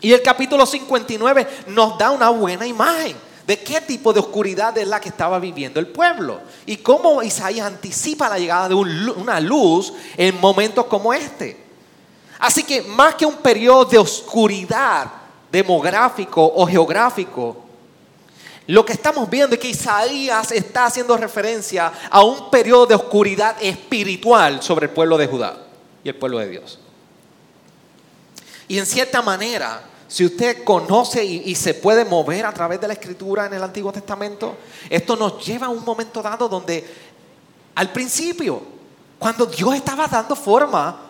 Y 0.00 0.12
el 0.12 0.22
capítulo 0.22 0.66
59 0.66 1.46
nos 1.68 1.96
da 1.96 2.10
una 2.10 2.28
buena 2.28 2.66
imagen 2.66 3.16
de 3.46 3.58
qué 3.58 3.80
tipo 3.80 4.12
de 4.12 4.20
oscuridad 4.20 4.76
es 4.78 4.88
la 4.88 5.00
que 5.00 5.08
estaba 5.08 5.38
viviendo 5.38 5.78
el 5.78 5.86
pueblo 5.86 6.40
y 6.66 6.78
cómo 6.78 7.22
Isaías 7.22 7.66
anticipa 7.66 8.28
la 8.28 8.38
llegada 8.38 8.68
de 8.68 8.74
una 8.74 9.40
luz 9.40 9.92
en 10.16 10.40
momentos 10.40 10.86
como 10.86 11.12
este. 11.12 11.62
Así 12.38 12.62
que 12.64 12.82
más 12.82 13.14
que 13.14 13.26
un 13.26 13.36
periodo 13.36 13.84
de 13.84 13.98
oscuridad 13.98 15.10
demográfico 15.50 16.52
o 16.54 16.66
geográfico, 16.66 17.56
lo 18.66 18.84
que 18.84 18.94
estamos 18.94 19.28
viendo 19.28 19.54
es 19.54 19.60
que 19.60 19.68
Isaías 19.68 20.50
está 20.52 20.86
haciendo 20.86 21.16
referencia 21.16 21.92
a 22.10 22.22
un 22.22 22.50
periodo 22.50 22.86
de 22.86 22.94
oscuridad 22.94 23.56
espiritual 23.60 24.62
sobre 24.62 24.86
el 24.86 24.92
pueblo 24.92 25.18
de 25.18 25.26
Judá 25.26 25.58
y 26.02 26.08
el 26.08 26.16
pueblo 26.16 26.38
de 26.38 26.48
Dios. 26.48 26.78
Y 28.68 28.78
en 28.78 28.86
cierta 28.86 29.22
manera, 29.22 29.82
si 30.08 30.24
usted 30.24 30.64
conoce 30.64 31.24
y, 31.24 31.54
se 31.54 31.74
puede 31.74 32.04
mover 32.04 32.46
a 32.46 32.52
través 32.52 32.80
de 32.80 32.88
la 32.88 32.94
escritura 32.94 33.46
en 33.46 33.54
el 33.54 33.62
Antiguo 33.62 33.92
Testamento, 33.92 34.56
esto 34.88 35.16
nos 35.16 35.44
lleva 35.44 35.66
a 35.66 35.70
un 35.70 35.84
momento 35.84 36.22
dado 36.22 36.48
donde 36.48 36.84
al 37.74 37.90
principio, 37.90 38.62
cuando 39.18 39.46
Dios 39.46 39.74
estaba 39.74 40.06
dando 40.06 40.36
forma 40.36 41.04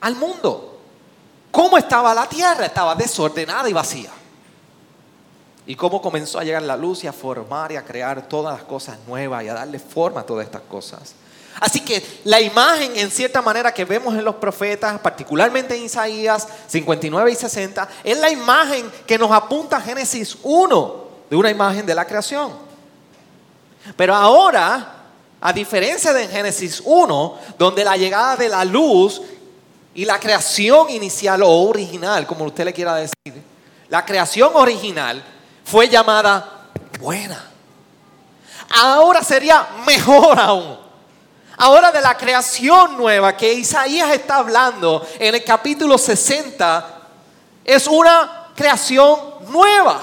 al 0.00 0.16
mundo. 0.16 0.78
¿Cómo 1.50 1.78
estaba 1.78 2.14
la 2.14 2.28
tierra? 2.28 2.66
Estaba 2.66 2.94
desordenada 2.94 3.68
y 3.68 3.72
vacía. 3.72 4.10
Y 5.66 5.74
cómo 5.74 6.00
comenzó 6.00 6.38
a 6.38 6.44
llegar 6.44 6.62
la 6.62 6.76
luz 6.76 7.02
y 7.04 7.06
a 7.06 7.12
formar 7.12 7.72
y 7.72 7.76
a 7.76 7.84
crear 7.84 8.28
todas 8.28 8.58
las 8.58 8.68
cosas 8.68 8.98
nuevas 9.06 9.42
y 9.42 9.48
a 9.48 9.54
darle 9.54 9.78
forma 9.78 10.20
a 10.20 10.26
todas 10.26 10.44
estas 10.44 10.62
cosas. 10.62 11.14
Así 11.60 11.80
que 11.80 12.20
la 12.24 12.40
imagen 12.40 12.96
en 12.96 13.10
cierta 13.10 13.40
manera 13.40 13.72
que 13.72 13.84
vemos 13.84 14.14
en 14.14 14.24
los 14.24 14.34
profetas, 14.36 14.98
particularmente 15.00 15.74
en 15.74 15.84
Isaías 15.84 16.46
59 16.66 17.30
y 17.30 17.34
60, 17.34 17.88
es 18.04 18.18
la 18.18 18.30
imagen 18.30 18.90
que 19.06 19.18
nos 19.18 19.32
apunta 19.32 19.78
a 19.78 19.80
Génesis 19.80 20.36
1 20.42 21.06
de 21.30 21.36
una 21.36 21.50
imagen 21.50 21.86
de 21.86 21.94
la 21.94 22.04
creación. 22.04 22.52
Pero 23.96 24.14
ahora, 24.14 24.94
a 25.40 25.52
diferencia 25.52 26.12
de 26.12 26.28
Génesis 26.28 26.82
1, 26.84 27.38
donde 27.58 27.84
la 27.84 27.96
llegada 27.96 28.36
de 28.36 28.48
la 28.48 28.64
luz 28.64 29.22
y 29.94 30.04
la 30.04 30.20
creación 30.20 30.90
inicial 30.90 31.42
o 31.42 31.48
original, 31.48 32.26
como 32.26 32.44
usted 32.44 32.66
le 32.66 32.72
quiera 32.74 32.96
decir, 32.96 33.42
la 33.88 34.04
creación 34.04 34.50
original 34.54 35.22
fue 35.64 35.88
llamada 35.88 36.68
buena. 37.00 37.50
Ahora 38.68 39.22
sería 39.22 39.66
mejor 39.86 40.38
aún. 40.38 40.85
Ahora 41.58 41.90
de 41.90 42.02
la 42.02 42.16
creación 42.16 42.96
nueva 42.98 43.36
que 43.36 43.54
Isaías 43.54 44.10
está 44.12 44.36
hablando 44.36 45.06
en 45.18 45.34
el 45.34 45.42
capítulo 45.42 45.96
60, 45.96 47.00
es 47.64 47.86
una 47.86 48.48
creación 48.54 49.18
nueva, 49.48 50.00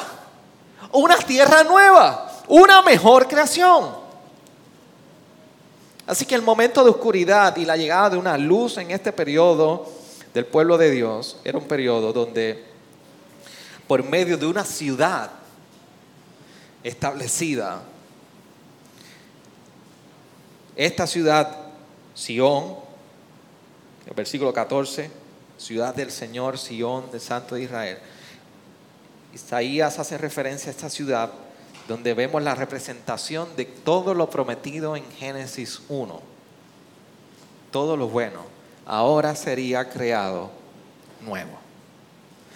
una 0.92 1.18
tierra 1.18 1.64
nueva, 1.64 2.32
una 2.48 2.82
mejor 2.82 3.28
creación. 3.28 4.04
Así 6.08 6.26
que 6.26 6.36
el 6.36 6.42
momento 6.42 6.84
de 6.84 6.90
oscuridad 6.90 7.56
y 7.56 7.66
la 7.66 7.78
llegada 7.78 8.12
de 8.12 8.18
una 8.18 8.38
luz 8.38 8.78
en 8.78 8.92
este 8.92 9.12
periodo 9.14 9.88
del 10.34 10.46
pueblo 10.46 10.78
de 10.78 10.90
Dios 10.90 11.38
era 11.44 11.58
un 11.58 11.68
periodo 11.68 12.12
donde 12.12 12.66
por 13.88 14.04
medio 14.04 14.38
de 14.38 14.48
una 14.48 14.66
ciudad 14.66 15.30
establecida, 16.84 17.84
esta 20.76 21.08
ciudad, 21.08 21.58
Sión, 22.14 22.76
el 24.06 24.14
versículo 24.14 24.54
14, 24.54 25.10
ciudad 25.58 25.96
del 25.96 26.12
Señor, 26.12 26.58
Sión, 26.58 27.12
del 27.12 27.22
Santo 27.22 27.56
de 27.56 27.64
Israel. 27.64 27.98
Isaías 29.34 30.00
hace 30.00 30.18
referencia 30.18 30.70
a 30.70 30.72
esta 30.72 30.90
ciudad 30.90 31.32
donde 31.88 32.14
vemos 32.14 32.42
la 32.42 32.56
representación 32.56 33.56
de 33.56 33.66
todo 33.66 34.14
lo 34.14 34.30
prometido 34.30 34.96
en 34.96 35.10
Génesis 35.12 35.82
1. 35.90 36.22
Todo 37.72 37.98
lo 37.98 38.08
bueno 38.08 38.42
ahora 38.86 39.36
sería 39.36 39.90
creado 39.90 40.52
nuevo. 41.22 41.58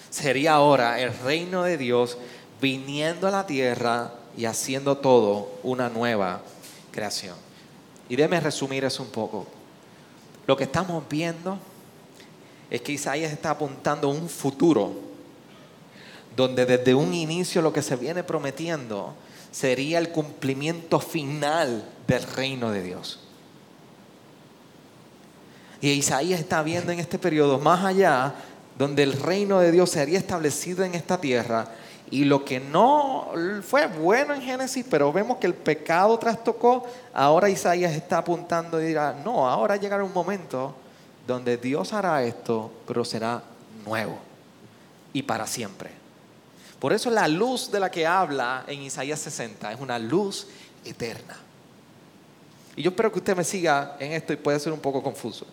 Sería 0.10 0.54
ahora 0.54 1.00
el 1.00 1.18
reino 1.20 1.64
de 1.64 1.78
Dios 1.78 2.18
viniendo 2.62 3.28
a 3.28 3.32
la 3.32 3.46
tierra 3.46 4.14
y 4.38 4.46
haciendo 4.46 4.98
todo 4.98 5.52
una 5.64 5.90
nueva 5.90 6.42
creación. 6.92 7.47
Y 8.10 8.16
déme 8.16 8.40
resumir 8.40 8.86
eso 8.86 9.04
un 9.04 9.10
poco. 9.10 9.48
Lo 10.46 10.56
que 10.56 10.64
estamos 10.64 11.04
viendo 11.10 11.58
es 12.70 12.82
que 12.82 12.94
Isaías 12.94 13.32
está 13.32 13.52
apuntando 13.52 14.08
a 14.08 14.12
un 14.12 14.30
futuro 14.30 15.08
donde 16.36 16.66
desde 16.66 16.94
un 16.94 17.14
inicio 17.14 17.62
lo 17.62 17.74
que 17.74 17.82
se 17.82 17.96
viene 17.96 18.24
prometiendo 18.24 19.16
sería 19.52 19.98
el 19.98 20.10
cumplimiento 20.10 21.00
final 21.00 21.84
del 22.06 22.24
reino 22.24 22.72
de 22.72 22.84
Dios. 22.84 23.20
Y 25.82 25.90
Isaías 25.90 26.40
está 26.40 26.62
viendo 26.62 26.92
en 26.92 27.00
este 27.00 27.18
periodo 27.20 27.60
más 27.60 27.84
allá, 27.84 28.36
donde 28.78 29.04
el 29.04 29.14
reino 29.14 29.60
de 29.60 29.72
Dios 29.72 29.90
sería 29.90 30.20
establecido 30.20 30.84
en 30.84 30.94
esta 30.94 31.20
tierra 31.20 31.72
y 32.10 32.24
lo 32.24 32.46
que 32.46 32.60
no 32.60 33.32
fue 33.68 33.88
bueno 33.88 34.34
en 34.34 34.42
Génesis, 34.42 34.86
pero 34.90 35.12
vemos 35.12 35.38
que 35.38 35.48
el 35.48 35.54
pecado 35.54 36.18
trastocó, 36.18 36.86
ahora 37.14 37.50
Isaías 37.50 37.94
está 37.94 38.20
apuntando 38.20 38.82
y 38.82 38.86
dirá, 38.86 39.14
no, 39.26 39.48
ahora 39.50 39.76
llegará 39.76 40.04
un 40.04 40.14
momento 40.14 40.74
donde 41.26 41.58
Dios 41.58 41.92
hará 41.92 42.24
esto, 42.24 42.72
pero 42.88 43.04
será 43.04 43.44
nuevo 43.86 44.18
y 45.12 45.24
para 45.24 45.46
siempre. 45.46 45.92
Por 46.80 46.94
eso 46.94 47.10
la 47.10 47.28
luz 47.28 47.72
de 47.72 47.80
la 47.80 47.92
que 47.92 48.08
habla 48.08 48.64
en 48.68 48.84
Isaías 48.84 49.20
60 49.20 49.74
es 49.74 49.80
una 49.80 50.00
luz 50.00 50.48
eterna. 50.86 51.36
Y 52.76 52.84
yo 52.84 52.92
espero 52.92 53.12
que 53.12 53.20
usted 53.20 53.36
me 53.36 53.44
siga 53.44 53.98
en 54.00 54.14
esto 54.14 54.32
y 54.32 54.38
puede 54.38 54.60
ser 54.60 54.72
un 54.72 54.80
poco 54.80 55.02
confuso. 55.04 55.46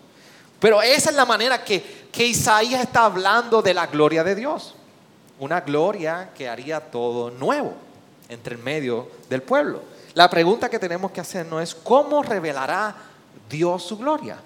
Pero 0.59 0.81
esa 0.81 1.09
es 1.09 1.15
la 1.15 1.25
manera 1.25 1.63
que, 1.63 2.07
que 2.11 2.25
Isaías 2.25 2.81
está 2.81 3.05
hablando 3.05 3.61
de 3.61 3.73
la 3.73 3.87
gloria 3.87 4.23
de 4.23 4.35
Dios. 4.35 4.75
Una 5.39 5.61
gloria 5.61 6.31
que 6.35 6.47
haría 6.47 6.79
todo 6.79 7.31
nuevo 7.31 7.73
entre 8.29 8.55
el 8.55 8.61
medio 8.61 9.09
del 9.29 9.41
pueblo. 9.41 9.81
La 10.13 10.29
pregunta 10.29 10.69
que 10.69 10.79
tenemos 10.79 11.11
que 11.11 11.21
hacer 11.21 11.45
no 11.45 11.59
es 11.59 11.75
cómo 11.75 12.23
revelará 12.23 12.95
Dios 13.49 13.83
su 13.83 13.97
gloria. 13.97 14.37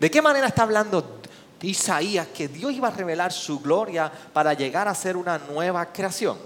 ¿De 0.00 0.10
qué 0.10 0.22
manera 0.22 0.46
está 0.46 0.62
hablando 0.62 1.20
Isaías 1.66 2.28
que 2.28 2.48
Dios 2.48 2.72
iba 2.72 2.88
a 2.88 2.90
revelar 2.90 3.32
su 3.32 3.60
gloria 3.60 4.10
para 4.32 4.52
llegar 4.54 4.88
a 4.88 4.94
ser 4.94 5.16
una 5.16 5.38
nueva 5.38 5.86
creación. 5.86 6.36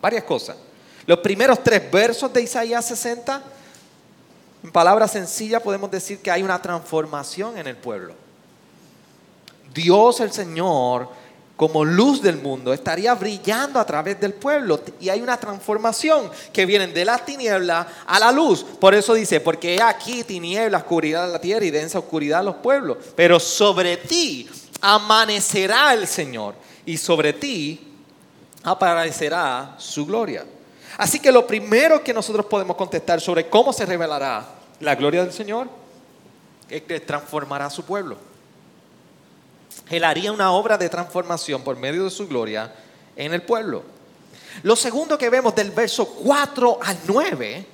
Varias 0.00 0.24
cosas. 0.24 0.56
Los 1.06 1.18
primeros 1.18 1.62
tres 1.62 1.90
versos 1.90 2.32
de 2.32 2.42
Isaías 2.42 2.86
60, 2.86 3.42
en 4.64 4.72
palabras 4.72 5.12
sencillas 5.12 5.62
podemos 5.62 5.90
decir 5.90 6.20
que 6.20 6.30
hay 6.30 6.42
una 6.42 6.60
transformación 6.60 7.58
en 7.58 7.66
el 7.66 7.76
pueblo. 7.76 8.14
Dios 9.72 10.20
el 10.20 10.32
Señor 10.32 11.08
como 11.60 11.84
luz 11.84 12.22
del 12.22 12.38
mundo, 12.38 12.72
estaría 12.72 13.12
brillando 13.12 13.78
a 13.78 13.84
través 13.84 14.18
del 14.18 14.32
pueblo. 14.32 14.80
Y 14.98 15.10
hay 15.10 15.20
una 15.20 15.36
transformación 15.38 16.30
que 16.54 16.64
viene 16.64 16.86
de 16.86 17.04
la 17.04 17.18
tiniebla 17.18 17.86
a 18.06 18.18
la 18.18 18.32
luz. 18.32 18.64
Por 18.64 18.94
eso 18.94 19.12
dice, 19.12 19.40
porque 19.40 19.78
aquí 19.82 20.24
tiniebla, 20.24 20.78
oscuridad 20.78 21.26
de 21.26 21.32
la 21.34 21.38
tierra 21.38 21.66
y 21.66 21.70
densa 21.70 21.98
oscuridad 21.98 22.42
los 22.42 22.56
pueblos. 22.56 22.96
Pero 23.14 23.38
sobre 23.38 23.98
ti 23.98 24.48
amanecerá 24.80 25.92
el 25.92 26.06
Señor 26.06 26.54
y 26.86 26.96
sobre 26.96 27.34
ti 27.34 27.78
aparecerá 28.62 29.74
su 29.76 30.06
gloria. 30.06 30.46
Así 30.96 31.20
que 31.20 31.30
lo 31.30 31.46
primero 31.46 32.02
que 32.02 32.14
nosotros 32.14 32.46
podemos 32.46 32.74
contestar 32.74 33.20
sobre 33.20 33.50
cómo 33.50 33.74
se 33.74 33.84
revelará 33.84 34.46
la 34.80 34.94
gloria 34.94 35.22
del 35.22 35.32
Señor 35.34 35.68
es 36.70 36.80
que 36.80 37.00
transformará 37.00 37.66
a 37.66 37.70
su 37.70 37.84
pueblo. 37.84 38.29
Él 39.90 40.04
haría 40.04 40.32
una 40.32 40.52
obra 40.52 40.78
de 40.78 40.88
transformación 40.88 41.62
por 41.62 41.76
medio 41.76 42.04
de 42.04 42.10
su 42.10 42.28
gloria 42.28 42.72
en 43.16 43.34
el 43.34 43.42
pueblo. 43.42 43.82
Lo 44.62 44.76
segundo 44.76 45.18
que 45.18 45.28
vemos 45.28 45.54
del 45.54 45.70
verso 45.72 46.06
4 46.06 46.78
al 46.82 46.98
9, 47.06 47.66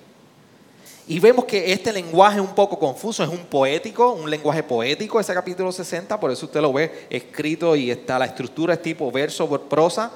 y 1.08 1.20
vemos 1.20 1.44
que 1.44 1.73
este 1.73 1.92
lenguaje 1.92 2.38
es 2.38 2.42
un 2.42 2.54
poco 2.54 2.78
confuso, 2.78 3.23
es 3.23 3.28
un 3.28 3.46
poético, 3.46 4.12
un 4.12 4.28
lenguaje 4.28 4.64
poético, 4.64 5.20
ese 5.20 5.32
capítulo 5.35 5.70
60, 5.70 6.18
por 6.18 6.32
eso 6.32 6.46
usted 6.46 6.61
lo 6.61 6.73
ve 6.73 7.06
escrito 7.11 7.76
y 7.76 7.92
está, 7.92 8.18
la 8.18 8.26
estructura 8.26 8.75
es 8.75 8.82
tipo 8.82 9.11
verso 9.12 9.49
por 9.49 9.62
prosa. 9.62 10.11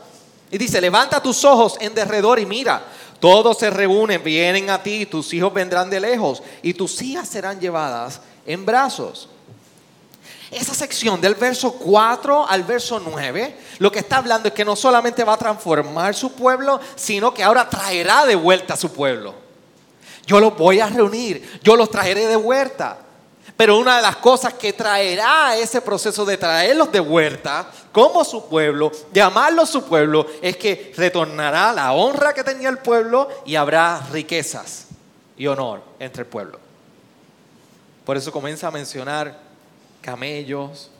Y 0.50 0.58
dice, 0.58 0.80
levanta 0.80 1.22
tus 1.22 1.44
ojos 1.44 1.76
en 1.80 1.94
derredor 1.94 2.40
y 2.40 2.46
mira, 2.46 2.82
todos 3.20 3.58
se 3.58 3.70
reúnen, 3.70 4.24
vienen 4.24 4.68
a 4.68 4.82
ti, 4.82 5.06
tus 5.06 5.32
hijos 5.32 5.54
vendrán 5.54 5.88
de 5.90 6.00
lejos 6.00 6.42
y 6.60 6.74
tus 6.74 7.00
hijas 7.02 7.28
serán 7.28 7.60
llevadas 7.60 8.20
en 8.44 8.66
brazos. 8.66 9.28
Esa 10.50 10.74
sección 10.74 11.20
del 11.20 11.36
verso 11.36 11.72
4 11.72 12.48
al 12.48 12.64
verso 12.64 12.98
9, 12.98 13.56
lo 13.78 13.92
que 13.92 14.00
está 14.00 14.16
hablando 14.16 14.48
es 14.48 14.54
que 14.54 14.64
no 14.64 14.74
solamente 14.74 15.22
va 15.22 15.34
a 15.34 15.38
transformar 15.38 16.14
su 16.14 16.32
pueblo, 16.32 16.80
sino 16.96 17.32
que 17.32 17.44
ahora 17.44 17.68
traerá 17.68 18.26
de 18.26 18.34
vuelta 18.34 18.74
a 18.74 18.76
su 18.76 18.92
pueblo. 18.92 19.34
Yo 20.26 20.40
los 20.40 20.56
voy 20.56 20.80
a 20.80 20.88
reunir, 20.88 21.60
yo 21.62 21.76
los 21.76 21.90
traeré 21.90 22.26
de 22.26 22.36
vuelta. 22.36 22.98
Pero 23.56 23.78
una 23.78 23.96
de 23.96 24.02
las 24.02 24.16
cosas 24.16 24.54
que 24.54 24.72
traerá 24.72 25.54
ese 25.56 25.82
proceso 25.82 26.24
de 26.24 26.36
traerlos 26.36 26.90
de 26.90 27.00
vuelta 27.00 27.70
como 27.92 28.24
su 28.24 28.48
pueblo, 28.48 28.90
llamarlos 29.12 29.68
su 29.68 29.84
pueblo, 29.84 30.26
es 30.40 30.56
que 30.56 30.92
retornará 30.96 31.72
la 31.72 31.92
honra 31.92 32.32
que 32.32 32.42
tenía 32.42 32.70
el 32.70 32.78
pueblo 32.78 33.28
y 33.44 33.56
habrá 33.56 34.00
riquezas 34.10 34.86
y 35.36 35.46
honor 35.46 35.82
entre 35.98 36.22
el 36.22 36.28
pueblo. 36.28 36.58
Por 38.04 38.16
eso 38.16 38.32
comienza 38.32 38.68
a 38.68 38.70
mencionar 38.70 39.49
camellos, 40.00 40.90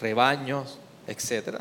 rebaños, 0.00 0.78
etc. 1.06 1.60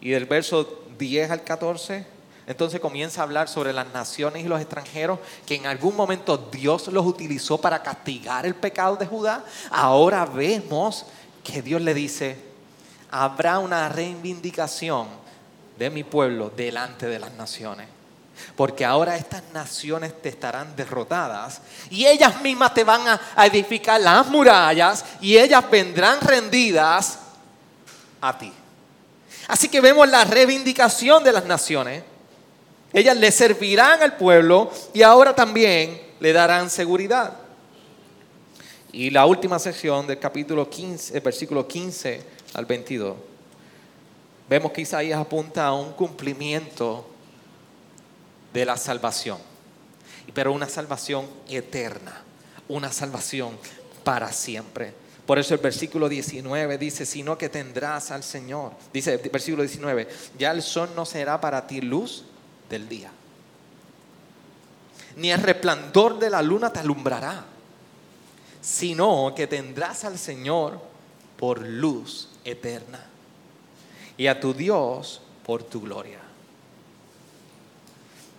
Y 0.00 0.10
del 0.10 0.26
verso 0.26 0.82
10 0.98 1.30
al 1.30 1.44
14, 1.44 2.06
entonces 2.46 2.80
comienza 2.80 3.20
a 3.20 3.24
hablar 3.24 3.48
sobre 3.48 3.72
las 3.72 3.92
naciones 3.92 4.44
y 4.44 4.48
los 4.48 4.60
extranjeros 4.60 5.18
que 5.46 5.54
en 5.54 5.66
algún 5.66 5.96
momento 5.96 6.36
Dios 6.36 6.88
los 6.88 7.06
utilizó 7.06 7.58
para 7.58 7.82
castigar 7.82 8.44
el 8.44 8.54
pecado 8.54 8.96
de 8.96 9.06
Judá. 9.06 9.44
Ahora 9.70 10.26
vemos 10.26 11.06
que 11.42 11.62
Dios 11.62 11.80
le 11.80 11.94
dice, 11.94 12.36
habrá 13.10 13.58
una 13.58 13.88
reivindicación 13.88 15.08
de 15.78 15.90
mi 15.90 16.04
pueblo 16.04 16.52
delante 16.54 17.06
de 17.06 17.18
las 17.18 17.32
naciones. 17.32 17.88
Porque 18.56 18.84
ahora 18.84 19.16
estas 19.16 19.42
naciones 19.52 20.20
te 20.22 20.28
estarán 20.28 20.74
derrotadas 20.76 21.60
y 21.90 22.06
ellas 22.06 22.40
mismas 22.42 22.74
te 22.74 22.84
van 22.84 23.02
a 23.06 23.46
edificar 23.46 24.00
las 24.00 24.26
murallas 24.28 25.04
y 25.20 25.36
ellas 25.36 25.68
vendrán 25.70 26.20
rendidas 26.20 27.18
a 28.20 28.36
ti. 28.38 28.52
Así 29.48 29.68
que 29.68 29.80
vemos 29.80 30.08
la 30.08 30.24
reivindicación 30.24 31.22
de 31.22 31.32
las 31.32 31.44
naciones. 31.44 32.02
Ellas 32.92 33.16
le 33.16 33.30
servirán 33.32 34.02
al 34.02 34.16
pueblo 34.16 34.70
y 34.92 35.02
ahora 35.02 35.34
también 35.34 36.00
le 36.20 36.32
darán 36.32 36.70
seguridad. 36.70 37.34
Y 38.92 39.10
la 39.10 39.26
última 39.26 39.58
sección 39.58 40.06
del 40.06 40.20
capítulo 40.20 40.70
15, 40.70 41.16
el 41.16 41.20
versículo 41.20 41.66
15 41.66 42.22
al 42.54 42.64
22. 42.64 43.16
Vemos 44.48 44.72
que 44.72 44.82
Isaías 44.82 45.18
apunta 45.18 45.66
a 45.66 45.74
un 45.74 45.92
cumplimiento 45.92 47.13
de 48.54 48.64
la 48.64 48.76
salvación, 48.76 49.38
pero 50.32 50.52
una 50.52 50.68
salvación 50.68 51.26
eterna, 51.48 52.22
una 52.68 52.92
salvación 52.92 53.58
para 54.04 54.32
siempre. 54.32 54.94
Por 55.26 55.40
eso 55.40 55.54
el 55.54 55.60
versículo 55.60 56.08
19 56.08 56.78
dice, 56.78 57.04
sino 57.04 57.36
que 57.36 57.48
tendrás 57.48 58.12
al 58.12 58.22
Señor. 58.22 58.72
Dice 58.92 59.14
el 59.14 59.28
versículo 59.28 59.64
19, 59.64 60.08
ya 60.38 60.52
el 60.52 60.62
sol 60.62 60.90
no 60.94 61.04
será 61.04 61.40
para 61.40 61.66
ti 61.66 61.80
luz 61.80 62.24
del 62.70 62.88
día, 62.88 63.10
ni 65.16 65.32
el 65.32 65.42
resplandor 65.42 66.18
de 66.20 66.30
la 66.30 66.40
luna 66.40 66.72
te 66.72 66.78
alumbrará, 66.78 67.44
sino 68.62 69.34
que 69.34 69.48
tendrás 69.48 70.04
al 70.04 70.16
Señor 70.16 70.80
por 71.36 71.60
luz 71.60 72.28
eterna 72.44 73.04
y 74.16 74.28
a 74.28 74.38
tu 74.38 74.54
Dios 74.54 75.22
por 75.44 75.64
tu 75.64 75.80
gloria 75.80 76.24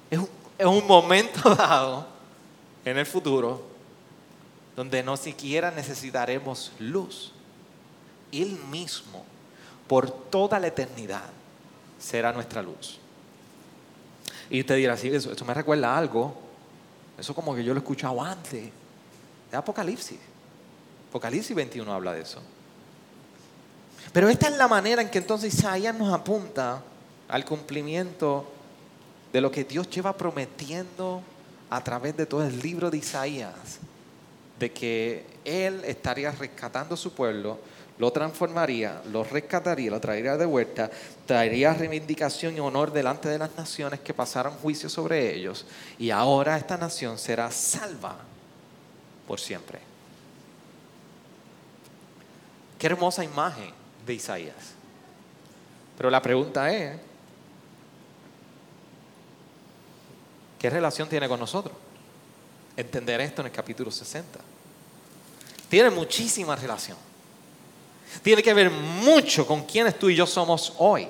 es 0.09 0.19
un, 0.65 0.87
momento 0.87 1.53
dado 1.55 2.07
en 2.83 2.97
el 2.97 3.05
futuro 3.05 3.61
donde 4.75 5.03
no 5.03 5.17
siquiera 5.17 5.71
necesitaremos 5.71 6.71
luz. 6.79 7.31
Él 8.31 8.59
mismo, 8.69 9.23
por 9.87 10.11
toda 10.11 10.59
la 10.59 10.67
eternidad, 10.67 11.29
será 11.99 12.31
nuestra 12.33 12.61
luz. 12.61 12.99
Y 14.49 14.59
usted 14.59 14.75
dirá, 14.75 14.97
sí, 14.97 15.09
eso, 15.09 15.31
eso 15.31 15.45
me 15.45 15.53
recuerda 15.53 15.97
algo. 15.97 16.35
Eso 17.17 17.33
como 17.33 17.55
que 17.55 17.63
yo 17.63 17.73
lo 17.73 17.79
he 17.79 17.83
escuchado 17.83 18.21
antes. 18.21 18.69
De 19.49 19.57
Apocalipsis. 19.57 20.19
Apocalipsis 21.09 21.55
21 21.55 21.91
habla 21.93 22.13
de 22.13 22.21
eso. 22.21 22.41
Pero 24.11 24.29
esta 24.29 24.47
es 24.47 24.57
la 24.57 24.67
manera 24.67 25.01
en 25.01 25.09
que 25.09 25.17
entonces 25.17 25.53
Isaías 25.53 25.95
nos 25.95 26.13
apunta 26.13 26.81
al 27.27 27.45
cumplimiento 27.45 28.49
de 29.35 29.41
lo 29.41 29.51
que 29.51 29.65
Dios 29.65 29.89
lleva 29.89 30.15
prometiendo 30.15 31.21
a 31.69 31.83
través 31.83 32.15
de 32.15 32.25
todo 32.25 32.47
el 32.47 32.57
libro 32.61 32.89
de 32.89 32.99
Isaías, 32.99 33.79
de 34.57 34.71
que 34.71 35.25
Él 35.43 35.81
estaría 35.83 36.31
rescatando 36.31 36.93
a 36.93 36.97
su 36.97 37.11
pueblo, 37.11 37.59
lo 37.97 38.13
transformaría, 38.13 39.01
lo 39.11 39.25
rescataría, 39.25 39.91
lo 39.91 39.99
traería 39.99 40.37
de 40.37 40.45
vuelta, 40.45 40.89
traería 41.25 41.73
reivindicación 41.73 42.55
y 42.55 42.61
honor 42.61 42.93
delante 42.93 43.27
de 43.27 43.37
las 43.37 43.53
naciones 43.57 43.99
que 43.99 44.13
pasaron 44.13 44.53
juicio 44.53 44.87
sobre 44.87 45.35
ellos, 45.35 45.65
y 45.99 46.11
ahora 46.11 46.55
esta 46.55 46.77
nación 46.77 47.17
será 47.17 47.51
salva 47.51 48.15
por 49.27 49.41
siempre. 49.41 49.79
Qué 52.79 52.87
hermosa 52.87 53.21
imagen 53.21 53.73
de 54.07 54.13
Isaías. 54.13 54.75
Pero 55.97 56.09
la 56.09 56.21
pregunta 56.21 56.71
es, 56.71 56.97
¿Qué 60.65 60.69
relación 60.71 61.07
tiene 61.07 61.29
con 61.29 61.39
nosotros? 61.39 61.75
Entender 62.75 63.21
esto 63.21 63.43
en 63.43 63.45
el 63.45 63.51
capítulo 63.51 63.91
60. 63.91 64.39
Tiene 65.69 65.91
muchísima 65.91 66.55
relación. 66.55 66.97
Tiene 68.23 68.41
que 68.41 68.51
ver 68.51 68.71
mucho 68.71 69.45
con 69.45 69.63
quienes 69.65 69.99
tú 69.99 70.09
y 70.09 70.15
yo 70.15 70.25
somos 70.25 70.73
hoy. 70.79 71.07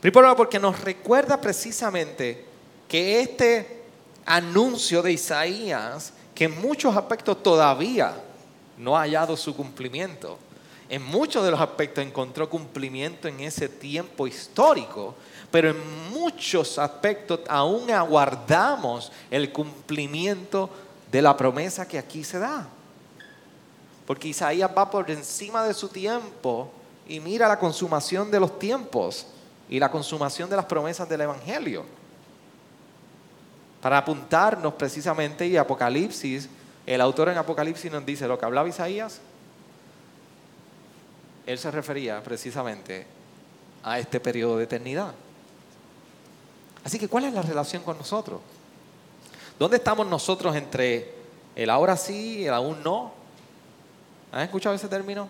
Primero 0.00 0.34
porque 0.34 0.58
nos 0.58 0.80
recuerda 0.80 1.38
precisamente 1.38 2.46
que 2.88 3.20
este 3.20 3.82
anuncio 4.24 5.02
de 5.02 5.12
Isaías, 5.12 6.14
que 6.34 6.44
en 6.44 6.58
muchos 6.62 6.96
aspectos 6.96 7.42
todavía 7.42 8.14
no 8.78 8.96
ha 8.96 9.00
hallado 9.00 9.36
su 9.36 9.54
cumplimiento, 9.54 10.38
en 10.88 11.02
muchos 11.02 11.44
de 11.44 11.50
los 11.50 11.60
aspectos 11.60 12.06
encontró 12.06 12.48
cumplimiento 12.48 13.28
en 13.28 13.40
ese 13.40 13.68
tiempo 13.68 14.26
histórico, 14.26 15.14
pero 15.50 15.70
en 15.70 16.10
muchos 16.12 16.78
aspectos 16.78 17.40
aún 17.48 17.90
aguardamos 17.90 19.12
el 19.30 19.52
cumplimiento 19.52 20.70
de 21.10 21.22
la 21.22 21.36
promesa 21.36 21.86
que 21.86 21.98
aquí 21.98 22.24
se 22.24 22.38
da. 22.38 22.66
Porque 24.06 24.28
Isaías 24.28 24.70
va 24.76 24.90
por 24.90 25.10
encima 25.10 25.64
de 25.64 25.74
su 25.74 25.88
tiempo 25.88 26.70
y 27.06 27.20
mira 27.20 27.48
la 27.48 27.58
consumación 27.58 28.30
de 28.30 28.40
los 28.40 28.58
tiempos 28.58 29.26
y 29.68 29.78
la 29.78 29.90
consumación 29.90 30.50
de 30.50 30.56
las 30.56 30.64
promesas 30.66 31.08
del 31.08 31.22
Evangelio. 31.22 31.84
Para 33.80 33.98
apuntarnos 33.98 34.74
precisamente 34.74 35.46
y 35.46 35.56
Apocalipsis, 35.56 36.48
el 36.86 37.00
autor 37.00 37.28
en 37.28 37.38
Apocalipsis 37.38 37.90
nos 37.90 38.04
dice 38.04 38.26
lo 38.26 38.38
que 38.38 38.44
hablaba 38.44 38.68
Isaías, 38.68 39.20
él 41.46 41.58
se 41.58 41.70
refería 41.70 42.22
precisamente 42.22 43.06
a 43.82 43.98
este 43.98 44.20
periodo 44.20 44.58
de 44.58 44.64
eternidad. 44.64 45.14
Así 46.84 46.98
que, 46.98 47.08
¿cuál 47.08 47.24
es 47.24 47.32
la 47.32 47.42
relación 47.42 47.82
con 47.82 47.96
nosotros? 47.96 48.40
¿Dónde 49.58 49.78
estamos 49.78 50.06
nosotros 50.06 50.54
entre 50.54 51.14
el 51.56 51.70
ahora 51.70 51.96
sí 51.96 52.40
y 52.40 52.46
el 52.46 52.54
aún 52.54 52.82
no? 52.82 53.12
¿Han 54.30 54.42
escuchado 54.42 54.74
ese 54.74 54.88
término? 54.88 55.28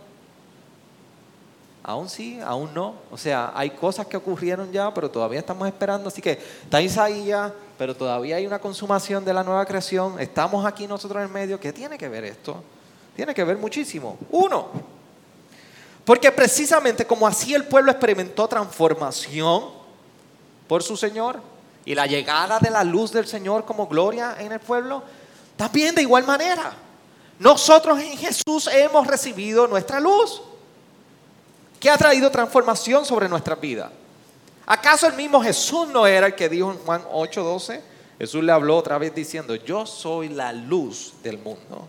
Aún 1.83 2.09
sí, 2.09 2.41
aún 2.45 2.73
no. 2.73 2.95
O 3.11 3.19
sea, 3.19 3.53
hay 3.55 3.71
cosas 3.71 4.07
que 4.07 4.17
ocurrieron 4.17 4.73
ya, 4.73 4.93
pero 4.93 5.11
todavía 5.11 5.39
estamos 5.39 5.69
esperando. 5.69 6.09
Así 6.09 6.23
que 6.23 6.33
está 6.33 6.81
Isaías, 6.81 7.53
pero 7.77 7.95
todavía 7.95 8.37
hay 8.37 8.47
una 8.47 8.59
consumación 8.59 9.25
de 9.25 9.35
la 9.35 9.45
nueva 9.45 9.65
creación. 9.67 10.19
Estamos 10.19 10.65
aquí 10.65 10.87
nosotros 10.87 11.19
en 11.19 11.29
el 11.29 11.33
medio. 11.33 11.61
¿Qué 11.61 11.73
tiene 11.73 11.99
que 11.99 12.09
ver 12.09 12.25
esto? 12.25 12.63
Tiene 13.15 13.35
que 13.35 13.45
ver 13.45 13.59
muchísimo. 13.59 14.17
Uno, 14.31 14.69
porque 16.05 16.33
precisamente 16.33 17.07
como 17.07 17.27
así 17.27 17.55
el 17.55 17.65
pueblo 17.65 17.91
experimentó 17.91 18.49
transformación, 18.49 19.84
por 20.69 20.83
su 20.83 20.97
Señor 20.97 21.41
y 21.85 21.95
la 21.95 22.07
llegada 22.07 22.59
de 22.59 22.71
la 22.71 22.85
luz 22.85 23.13
del 23.13 23.27
Señor 23.27 23.65
como 23.65 23.87
gloria 23.87 24.37
en 24.39 24.53
el 24.53 24.61
pueblo, 24.61 25.03
también 25.57 25.95
de 25.95 26.03
igual 26.03 26.25
manera. 26.25 26.73
Nosotros 27.39 27.99
en 28.01 28.17
Jesús 28.17 28.69
hemos 28.73 29.07
recibido 29.07 29.67
nuestra 29.67 30.01
luz, 30.01 30.43
que 31.81 31.91
ha 31.91 31.99
traído 31.99 32.31
transformación 32.31 33.05
sobre 33.05 33.29
nuestra 33.29 33.57
vida. 33.57 33.91
¿Acaso 34.67 35.07
el 35.07 35.15
mismo 35.15 35.43
Jesús 35.43 35.89
no 35.89 36.07
era 36.07 36.29
el 36.29 36.35
que 36.35 36.49
dijo 36.49 36.73
en 36.73 36.79
Juan 36.79 37.05
8:12? 37.13 37.83
Jesús 38.19 38.43
le 38.43 38.53
habló 38.53 38.77
otra 38.77 38.97
vez 38.97 39.15
diciendo, 39.15 39.55
yo 39.57 39.85
soy 39.87 40.29
la 40.29 40.53
luz 40.53 41.15
del 41.23 41.39
mundo. 41.39 41.89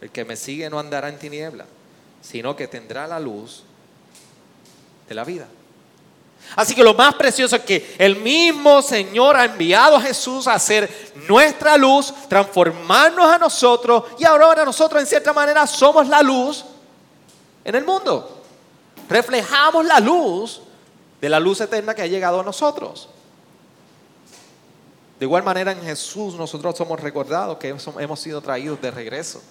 El 0.00 0.10
que 0.10 0.24
me 0.24 0.36
sigue 0.36 0.70
no 0.70 0.78
andará 0.78 1.08
en 1.08 1.18
tiniebla, 1.18 1.66
sino 2.22 2.56
que 2.56 2.66
tendrá 2.66 3.06
la 3.06 3.20
luz 3.20 3.62
de 5.08 5.14
la 5.14 5.24
vida. 5.24 5.46
Así 6.56 6.74
que 6.74 6.82
lo 6.82 6.94
más 6.94 7.14
precioso 7.14 7.56
es 7.56 7.62
que 7.62 7.94
el 7.98 8.16
mismo 8.16 8.82
Señor 8.82 9.36
ha 9.36 9.44
enviado 9.44 9.96
a 9.96 10.00
Jesús 10.00 10.46
a 10.46 10.58
ser 10.58 11.12
nuestra 11.28 11.76
luz, 11.76 12.12
transformarnos 12.28 13.26
a 13.26 13.38
nosotros 13.38 14.04
y 14.18 14.24
ahora 14.24 14.64
nosotros 14.64 15.00
en 15.00 15.06
cierta 15.06 15.32
manera 15.32 15.66
somos 15.66 16.08
la 16.08 16.22
luz 16.22 16.64
en 17.64 17.74
el 17.74 17.84
mundo. 17.84 18.42
Reflejamos 19.08 19.84
la 19.84 20.00
luz 20.00 20.62
de 21.20 21.28
la 21.28 21.38
luz 21.38 21.60
eterna 21.60 21.94
que 21.94 22.02
ha 22.02 22.06
llegado 22.06 22.40
a 22.40 22.44
nosotros. 22.44 23.08
De 25.18 25.26
igual 25.26 25.42
manera 25.42 25.72
en 25.72 25.82
Jesús 25.82 26.34
nosotros 26.34 26.76
somos 26.76 27.00
recordados 27.00 27.58
que 27.58 27.68
hemos 27.98 28.20
sido 28.20 28.40
traídos 28.40 28.80
de 28.80 28.90
regreso. 28.90 29.42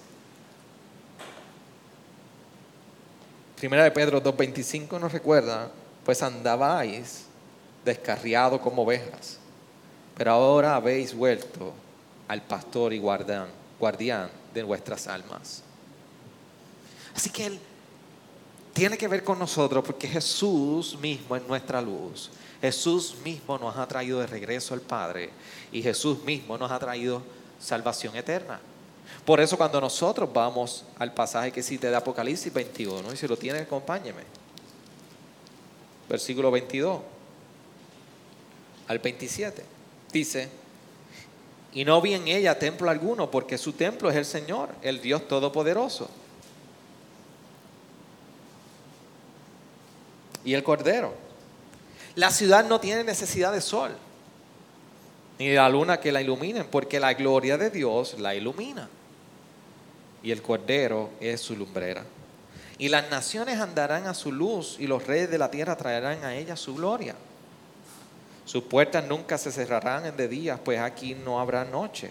Primera 3.56 3.84
de 3.84 3.90
Pedro 3.90 4.22
2.25 4.22 5.00
nos 5.00 5.12
recuerda, 5.12 5.70
pues 6.08 6.22
andabais 6.22 7.26
descarriados 7.84 8.62
como 8.62 8.80
ovejas, 8.80 9.36
pero 10.16 10.30
ahora 10.30 10.74
habéis 10.74 11.12
vuelto 11.12 11.74
al 12.26 12.40
pastor 12.40 12.94
y 12.94 12.98
guardián, 12.98 13.48
guardián 13.78 14.30
de 14.54 14.62
vuestras 14.62 15.06
almas. 15.06 15.62
Así 17.14 17.28
que 17.28 17.44
Él 17.44 17.60
tiene 18.72 18.96
que 18.96 19.06
ver 19.06 19.22
con 19.22 19.38
nosotros 19.38 19.84
porque 19.84 20.08
Jesús 20.08 20.98
mismo 20.98 21.36
es 21.36 21.46
nuestra 21.46 21.82
luz. 21.82 22.30
Jesús 22.62 23.16
mismo 23.22 23.58
nos 23.58 23.76
ha 23.76 23.86
traído 23.86 24.20
de 24.20 24.28
regreso 24.28 24.72
al 24.72 24.80
Padre 24.80 25.28
y 25.70 25.82
Jesús 25.82 26.24
mismo 26.24 26.56
nos 26.56 26.72
ha 26.72 26.78
traído 26.78 27.20
salvación 27.60 28.16
eterna. 28.16 28.58
Por 29.26 29.40
eso 29.40 29.58
cuando 29.58 29.78
nosotros 29.78 30.32
vamos 30.32 30.86
al 30.98 31.12
pasaje 31.12 31.52
que 31.52 31.62
cite 31.62 31.90
de 31.90 31.96
Apocalipsis 31.96 32.50
21, 32.50 33.12
y 33.12 33.16
si 33.18 33.28
lo 33.28 33.36
tiene, 33.36 33.58
acompáñeme. 33.58 34.47
Versículo 36.08 36.50
22 36.50 37.00
al 38.88 38.98
27. 38.98 39.64
Dice, 40.12 40.48
y 41.72 41.84
no 41.84 42.00
vi 42.00 42.14
en 42.14 42.26
ella 42.26 42.58
templo 42.58 42.90
alguno, 42.90 43.30
porque 43.30 43.58
su 43.58 43.72
templo 43.72 44.10
es 44.10 44.16
el 44.16 44.24
Señor, 44.24 44.70
el 44.82 45.00
Dios 45.00 45.28
Todopoderoso. 45.28 46.08
Y 50.44 50.54
el 50.54 50.62
Cordero. 50.62 51.14
La 52.14 52.30
ciudad 52.30 52.64
no 52.64 52.80
tiene 52.80 53.04
necesidad 53.04 53.52
de 53.52 53.60
sol, 53.60 53.92
ni 55.38 55.48
de 55.48 55.56
la 55.56 55.68
luna 55.68 56.00
que 56.00 56.10
la 56.10 56.22
iluminen, 56.22 56.66
porque 56.70 56.98
la 56.98 57.12
gloria 57.14 57.58
de 57.58 57.70
Dios 57.70 58.18
la 58.18 58.34
ilumina. 58.34 58.88
Y 60.22 60.32
el 60.32 60.42
Cordero 60.42 61.10
es 61.20 61.40
su 61.40 61.54
lumbrera. 61.54 62.04
Y 62.78 62.88
las 62.88 63.10
naciones 63.10 63.58
andarán 63.58 64.06
a 64.06 64.14
su 64.14 64.32
luz, 64.32 64.76
y 64.78 64.86
los 64.86 65.06
reyes 65.06 65.30
de 65.30 65.38
la 65.38 65.50
tierra 65.50 65.76
traerán 65.76 66.24
a 66.24 66.34
ella 66.34 66.56
su 66.56 66.74
gloria. 66.74 67.14
Sus 68.44 68.64
puertas 68.64 69.04
nunca 69.04 69.36
se 69.36 69.52
cerrarán 69.52 70.16
de 70.16 70.28
días, 70.28 70.60
pues 70.64 70.78
aquí 70.78 71.14
no 71.14 71.40
habrá 71.40 71.64
noche. 71.64 72.10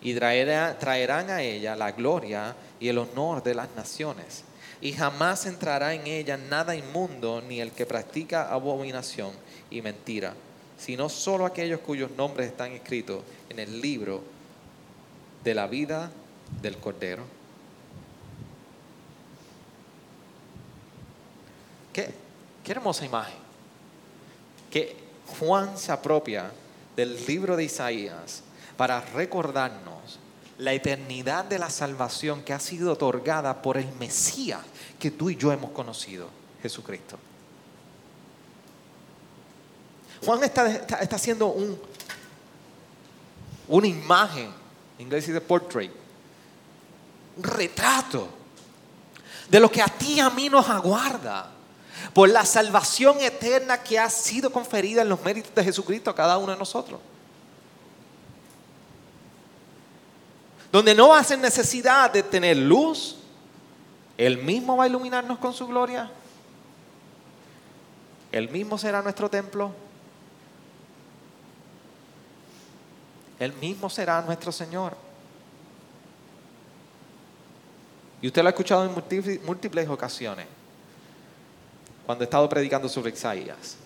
Y 0.00 0.14
traerán 0.14 1.30
a 1.30 1.42
ella 1.42 1.74
la 1.74 1.92
gloria 1.92 2.54
y 2.78 2.88
el 2.88 2.98
honor 2.98 3.42
de 3.42 3.54
las 3.54 3.68
naciones 3.74 4.44
y 4.80 4.92
jamás 4.92 5.46
entrará 5.46 5.94
en 5.94 6.06
ella 6.06 6.36
nada 6.36 6.76
inmundo 6.76 7.42
ni 7.42 7.60
el 7.60 7.72
que 7.72 7.86
practica 7.86 8.52
abominación 8.52 9.32
y 9.70 9.80
mentira, 9.82 10.34
sino 10.78 11.08
solo 11.08 11.46
aquellos 11.46 11.80
cuyos 11.80 12.10
nombres 12.12 12.48
están 12.48 12.72
escritos 12.72 13.22
en 13.48 13.58
el 13.58 13.80
libro 13.80 14.22
de 15.42 15.54
la 15.54 15.66
vida 15.66 16.10
del 16.60 16.76
Cordero. 16.76 17.24
Qué, 21.96 22.12
qué 22.62 22.72
hermosa 22.72 23.06
imagen. 23.06 23.38
Que 24.70 24.94
Juan 25.38 25.78
se 25.78 25.90
apropia 25.90 26.52
del 26.94 27.24
libro 27.24 27.56
de 27.56 27.64
Isaías 27.64 28.42
para 28.76 29.00
recordarnos 29.00 30.18
la 30.58 30.74
eternidad 30.74 31.46
de 31.46 31.58
la 31.58 31.70
salvación 31.70 32.42
que 32.42 32.52
ha 32.52 32.60
sido 32.60 32.92
otorgada 32.92 33.62
por 33.62 33.78
el 33.78 33.90
Mesías 33.94 34.60
que 34.98 35.10
tú 35.10 35.30
y 35.30 35.36
yo 35.36 35.52
hemos 35.52 35.70
conocido, 35.70 36.28
Jesucristo. 36.60 37.16
Juan 40.22 40.44
está, 40.44 40.66
está, 40.66 41.16
haciendo 41.16 41.46
un, 41.46 41.80
una 43.68 43.86
imagen, 43.86 44.50
en 44.98 45.02
inglés 45.02 45.26
dice 45.26 45.40
portrait, 45.40 45.90
un 47.38 47.42
retrato 47.42 48.28
de 49.48 49.60
lo 49.60 49.70
que 49.70 49.80
a 49.80 49.86
ti 49.86 50.16
y 50.16 50.20
a 50.20 50.28
mí 50.28 50.50
nos 50.50 50.68
aguarda 50.68 51.55
por 52.12 52.28
la 52.28 52.44
salvación 52.44 53.20
eterna 53.20 53.82
que 53.82 53.98
ha 53.98 54.10
sido 54.10 54.50
conferida 54.50 55.02
en 55.02 55.08
los 55.08 55.22
méritos 55.22 55.54
de 55.54 55.64
Jesucristo 55.64 56.10
a 56.10 56.14
cada 56.14 56.38
uno 56.38 56.52
de 56.52 56.58
nosotros. 56.58 57.00
donde 60.76 60.94
no 60.94 61.24
ser 61.24 61.38
necesidad 61.38 62.10
de 62.10 62.22
tener 62.22 62.54
luz, 62.56 63.16
Él 64.18 64.36
mismo 64.36 64.76
va 64.76 64.84
a 64.84 64.86
iluminarnos 64.86 65.38
con 65.38 65.54
su 65.54 65.66
gloria, 65.66 66.10
Él 68.30 68.50
mismo 68.50 68.76
será 68.76 69.00
nuestro 69.00 69.30
templo, 69.30 69.72
Él 73.38 73.54
mismo 73.54 73.88
será 73.88 74.20
nuestro 74.20 74.52
Señor. 74.52 74.94
Y 78.20 78.26
usted 78.26 78.42
lo 78.42 78.48
ha 78.48 78.50
escuchado 78.50 78.84
en 78.84 79.42
múltiples, 79.46 79.88
ocasiones, 79.88 80.46
cuando 82.06 82.22
he 82.22 82.26
estado 82.26 82.48
predicando 82.48 82.88
sobre 82.88 83.12
Isaías. 83.12 83.76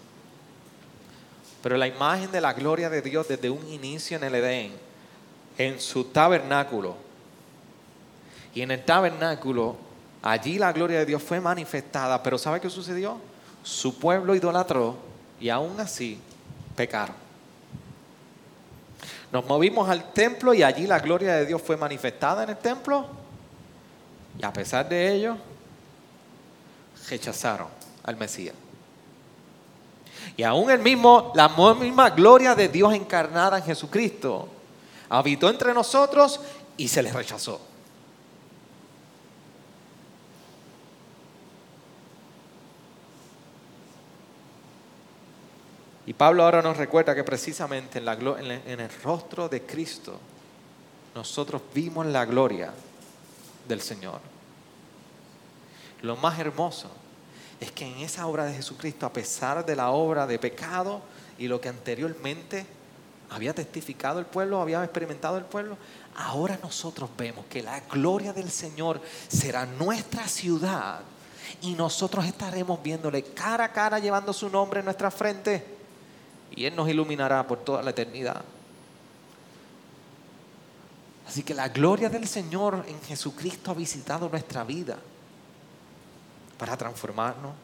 Pero 1.62 1.76
la 1.76 1.86
imagen 1.86 2.30
de 2.30 2.40
la 2.40 2.52
gloria 2.52 2.90
de 2.90 3.00
Dios 3.00 3.26
desde 3.26 3.48
un 3.48 3.66
inicio 3.68 4.18
en 4.18 4.24
el 4.24 4.34
Edén 4.34 4.72
en 5.58 5.80
su 5.80 6.04
tabernáculo. 6.04 6.96
Y 8.54 8.62
en 8.62 8.70
el 8.70 8.84
tabernáculo, 8.84 9.76
allí 10.22 10.58
la 10.58 10.72
gloria 10.72 10.98
de 10.98 11.06
Dios 11.06 11.22
fue 11.22 11.40
manifestada. 11.40 12.22
Pero 12.22 12.38
¿sabe 12.38 12.60
qué 12.60 12.68
sucedió? 12.68 13.18
Su 13.62 13.98
pueblo 13.98 14.34
idolatró 14.34 14.96
y 15.40 15.48
aún 15.48 15.78
así 15.80 16.18
pecaron. 16.76 17.16
Nos 19.32 19.46
movimos 19.46 19.88
al 19.88 20.12
templo 20.12 20.52
y 20.52 20.62
allí 20.62 20.86
la 20.86 20.98
gloria 20.98 21.36
de 21.36 21.46
Dios 21.46 21.62
fue 21.62 21.76
manifestada 21.76 22.42
en 22.44 22.50
el 22.50 22.58
templo. 22.58 23.06
Y 24.38 24.44
a 24.44 24.52
pesar 24.52 24.88
de 24.88 25.14
ello, 25.14 25.36
rechazaron 27.08 27.79
al 28.10 28.16
Mesías. 28.16 28.54
Y 30.36 30.42
aún 30.42 30.70
el 30.70 30.80
mismo, 30.80 31.32
la 31.34 31.48
misma 31.74 32.10
gloria 32.10 32.54
de 32.54 32.68
Dios 32.68 32.92
encarnada 32.94 33.58
en 33.58 33.64
Jesucristo 33.64 34.48
habitó 35.08 35.48
entre 35.48 35.72
nosotros 35.72 36.40
y 36.76 36.88
se 36.88 37.02
les 37.02 37.12
rechazó. 37.12 37.60
Y 46.06 46.12
Pablo 46.12 46.42
ahora 46.42 46.62
nos 46.62 46.76
recuerda 46.76 47.14
que 47.14 47.22
precisamente 47.22 47.98
en, 47.98 48.04
la, 48.04 48.14
en 48.14 48.80
el 48.80 48.90
rostro 49.02 49.48
de 49.48 49.62
Cristo 49.62 50.18
nosotros 51.14 51.62
vimos 51.72 52.06
la 52.06 52.24
gloria 52.24 52.72
del 53.68 53.80
Señor. 53.80 54.20
Lo 56.02 56.16
más 56.16 56.38
hermoso 56.38 56.90
es 57.60 57.70
que 57.72 57.86
en 57.86 57.98
esa 57.98 58.26
obra 58.26 58.46
de 58.46 58.54
Jesucristo, 58.54 59.04
a 59.04 59.12
pesar 59.12 59.64
de 59.64 59.76
la 59.76 59.90
obra 59.90 60.26
de 60.26 60.38
pecado 60.38 61.02
y 61.38 61.46
lo 61.46 61.60
que 61.60 61.68
anteriormente 61.68 62.66
había 63.28 63.54
testificado 63.54 64.18
el 64.18 64.26
pueblo, 64.26 64.60
había 64.60 64.82
experimentado 64.82 65.36
el 65.36 65.44
pueblo. 65.44 65.76
Ahora 66.16 66.58
nosotros 66.62 67.10
vemos 67.16 67.44
que 67.46 67.62
la 67.62 67.80
gloria 67.80 68.32
del 68.32 68.50
Señor 68.50 69.00
será 69.28 69.66
nuestra 69.66 70.26
ciudad 70.26 71.00
y 71.60 71.74
nosotros 71.74 72.24
estaremos 72.24 72.82
viéndole 72.82 73.22
cara 73.22 73.64
a 73.64 73.72
cara 73.72 73.98
llevando 73.98 74.32
su 74.32 74.48
nombre 74.48 74.80
en 74.80 74.86
nuestra 74.86 75.10
frente 75.10 75.64
y 76.50 76.64
Él 76.64 76.74
nos 76.74 76.88
iluminará 76.88 77.46
por 77.46 77.58
toda 77.58 77.82
la 77.82 77.90
eternidad. 77.90 78.42
Así 81.28 81.42
que 81.42 81.54
la 81.54 81.68
gloria 81.68 82.08
del 82.08 82.26
Señor 82.26 82.84
en 82.88 83.00
Jesucristo 83.02 83.70
ha 83.70 83.74
visitado 83.74 84.28
nuestra 84.28 84.64
vida 84.64 84.98
para 86.60 86.76
transformarnos, 86.76 87.54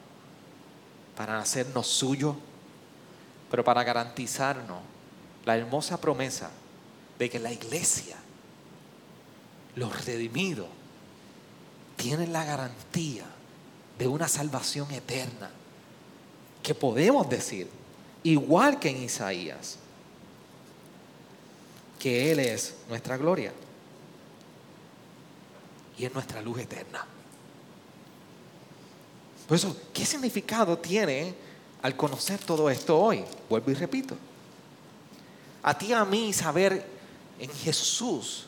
para 1.14 1.38
hacernos 1.38 1.86
suyos, 1.86 2.34
pero 3.50 3.62
para 3.62 3.84
garantizarnos 3.84 4.78
la 5.44 5.54
hermosa 5.54 6.00
promesa 6.00 6.50
de 7.18 7.28
que 7.28 7.38
la 7.38 7.52
iglesia, 7.52 8.16
los 9.74 10.06
redimidos, 10.06 10.68
tienen 11.96 12.32
la 12.32 12.46
garantía 12.46 13.26
de 13.98 14.08
una 14.08 14.28
salvación 14.28 14.90
eterna. 14.90 15.50
Que 16.62 16.74
podemos 16.74 17.28
decir, 17.28 17.68
igual 18.22 18.78
que 18.80 18.88
en 18.88 19.02
Isaías, 19.02 19.76
que 21.98 22.32
Él 22.32 22.40
es 22.40 22.76
nuestra 22.88 23.18
gloria 23.18 23.52
y 25.98 26.06
es 26.06 26.14
nuestra 26.14 26.40
luz 26.40 26.60
eterna. 26.60 27.06
Por 29.46 29.56
eso, 29.56 29.76
¿qué 29.92 30.04
significado 30.04 30.76
tiene 30.78 31.34
al 31.82 31.96
conocer 31.96 32.40
todo 32.40 32.68
esto 32.68 32.98
hoy, 32.98 33.24
vuelvo 33.48 33.70
y 33.70 33.74
repito, 33.74 34.16
a 35.62 35.76
ti 35.76 35.86
y 35.86 35.92
a 35.92 36.04
mí 36.04 36.32
saber 36.32 36.84
en 37.38 37.50
Jesús 37.50 38.46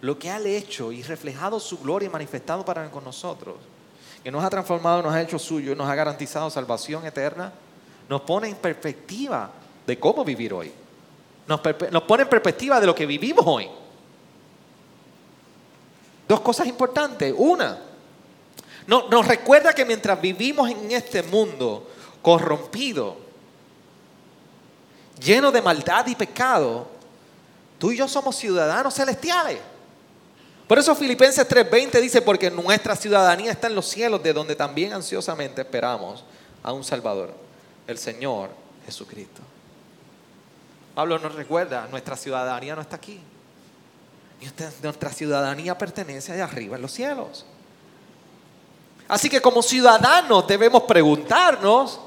lo 0.00 0.18
que 0.18 0.30
ha 0.30 0.38
hecho 0.38 0.92
y 0.92 1.02
reflejado 1.02 1.58
su 1.58 1.78
gloria 1.78 2.06
y 2.06 2.10
manifestado 2.10 2.64
para 2.64 2.90
con 2.90 3.04
nosotros, 3.04 3.56
que 4.22 4.30
nos 4.30 4.44
ha 4.44 4.50
transformado, 4.50 5.02
nos 5.02 5.14
ha 5.14 5.22
hecho 5.22 5.38
suyo, 5.38 5.74
nos 5.74 5.88
ha 5.88 5.94
garantizado 5.94 6.50
salvación 6.50 7.06
eterna, 7.06 7.52
nos 8.08 8.20
pone 8.22 8.48
en 8.48 8.56
perspectiva 8.56 9.50
de 9.86 9.98
cómo 9.98 10.24
vivir 10.24 10.52
hoy. 10.52 10.72
Nos, 11.46 11.60
pone 11.60 12.24
en 12.24 12.28
perspectiva 12.28 12.80
de 12.80 12.86
lo 12.86 12.94
que 12.94 13.06
vivimos 13.06 13.44
hoy. 13.46 13.68
Dos 16.26 16.40
cosas 16.40 16.66
importantes. 16.66 17.32
Una, 17.36 17.78
nos 18.86 19.26
recuerda 19.26 19.72
que 19.72 19.84
mientras 19.84 20.20
vivimos 20.20 20.70
en 20.70 20.92
este 20.92 21.22
mundo 21.22 21.88
corrompido, 22.22 23.16
lleno 25.20 25.50
de 25.50 25.62
maldad 25.62 26.06
y 26.06 26.14
pecado, 26.14 26.88
tú 27.78 27.90
y 27.90 27.96
yo 27.96 28.06
somos 28.08 28.36
ciudadanos 28.36 28.94
celestiales. 28.94 29.58
Por 30.68 30.78
eso 30.78 30.94
Filipenses 30.94 31.48
3:20 31.48 32.00
dice, 32.00 32.22
porque 32.22 32.50
nuestra 32.50 32.96
ciudadanía 32.96 33.52
está 33.52 33.68
en 33.68 33.74
los 33.74 33.86
cielos, 33.86 34.22
de 34.22 34.32
donde 34.32 34.56
también 34.56 34.92
ansiosamente 34.92 35.62
esperamos 35.62 36.24
a 36.62 36.72
un 36.72 36.82
Salvador, 36.82 37.32
el 37.86 37.98
Señor 37.98 38.50
Jesucristo. 38.84 39.42
Pablo 40.94 41.18
nos 41.18 41.34
recuerda, 41.34 41.86
nuestra 41.88 42.16
ciudadanía 42.16 42.74
no 42.74 42.80
está 42.80 42.96
aquí. 42.96 43.20
Nuestra 44.82 45.10
ciudadanía 45.10 45.78
pertenece 45.78 46.32
allá 46.32 46.44
arriba 46.44 46.76
en 46.76 46.82
los 46.82 46.92
cielos. 46.92 47.46
Así 49.08 49.28
que 49.28 49.40
como 49.40 49.62
ciudadanos 49.62 50.46
debemos 50.46 50.82
preguntarnos 50.82 52.00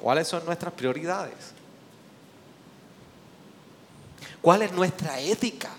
cuáles 0.00 0.26
son 0.26 0.44
nuestras 0.44 0.72
prioridades. 0.72 1.54
¿Cuál 4.42 4.62
es 4.62 4.72
nuestra 4.72 5.18
ética? 5.20 5.70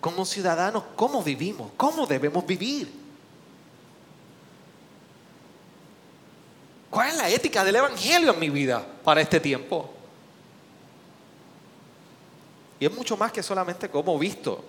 Como 0.00 0.24
ciudadanos, 0.24 0.84
¿cómo 0.94 1.22
vivimos? 1.22 1.72
¿Cómo 1.76 2.06
debemos 2.06 2.46
vivir? 2.46 2.90
¿Cuál 6.88 7.08
es 7.08 7.16
la 7.16 7.28
ética 7.28 7.64
del 7.64 7.76
Evangelio 7.76 8.32
en 8.32 8.38
mi 8.38 8.48
vida 8.48 8.86
para 9.04 9.20
este 9.20 9.40
tiempo? 9.40 9.90
Y 12.78 12.86
es 12.86 12.94
mucho 12.94 13.16
más 13.16 13.32
que 13.32 13.42
solamente 13.42 13.90
como 13.90 14.18
visto. 14.18 14.64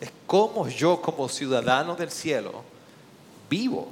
Es 0.00 0.10
como 0.26 0.68
yo 0.68 1.00
como 1.00 1.28
ciudadano 1.28 1.96
del 1.96 2.10
cielo 2.10 2.62
vivo. 3.48 3.88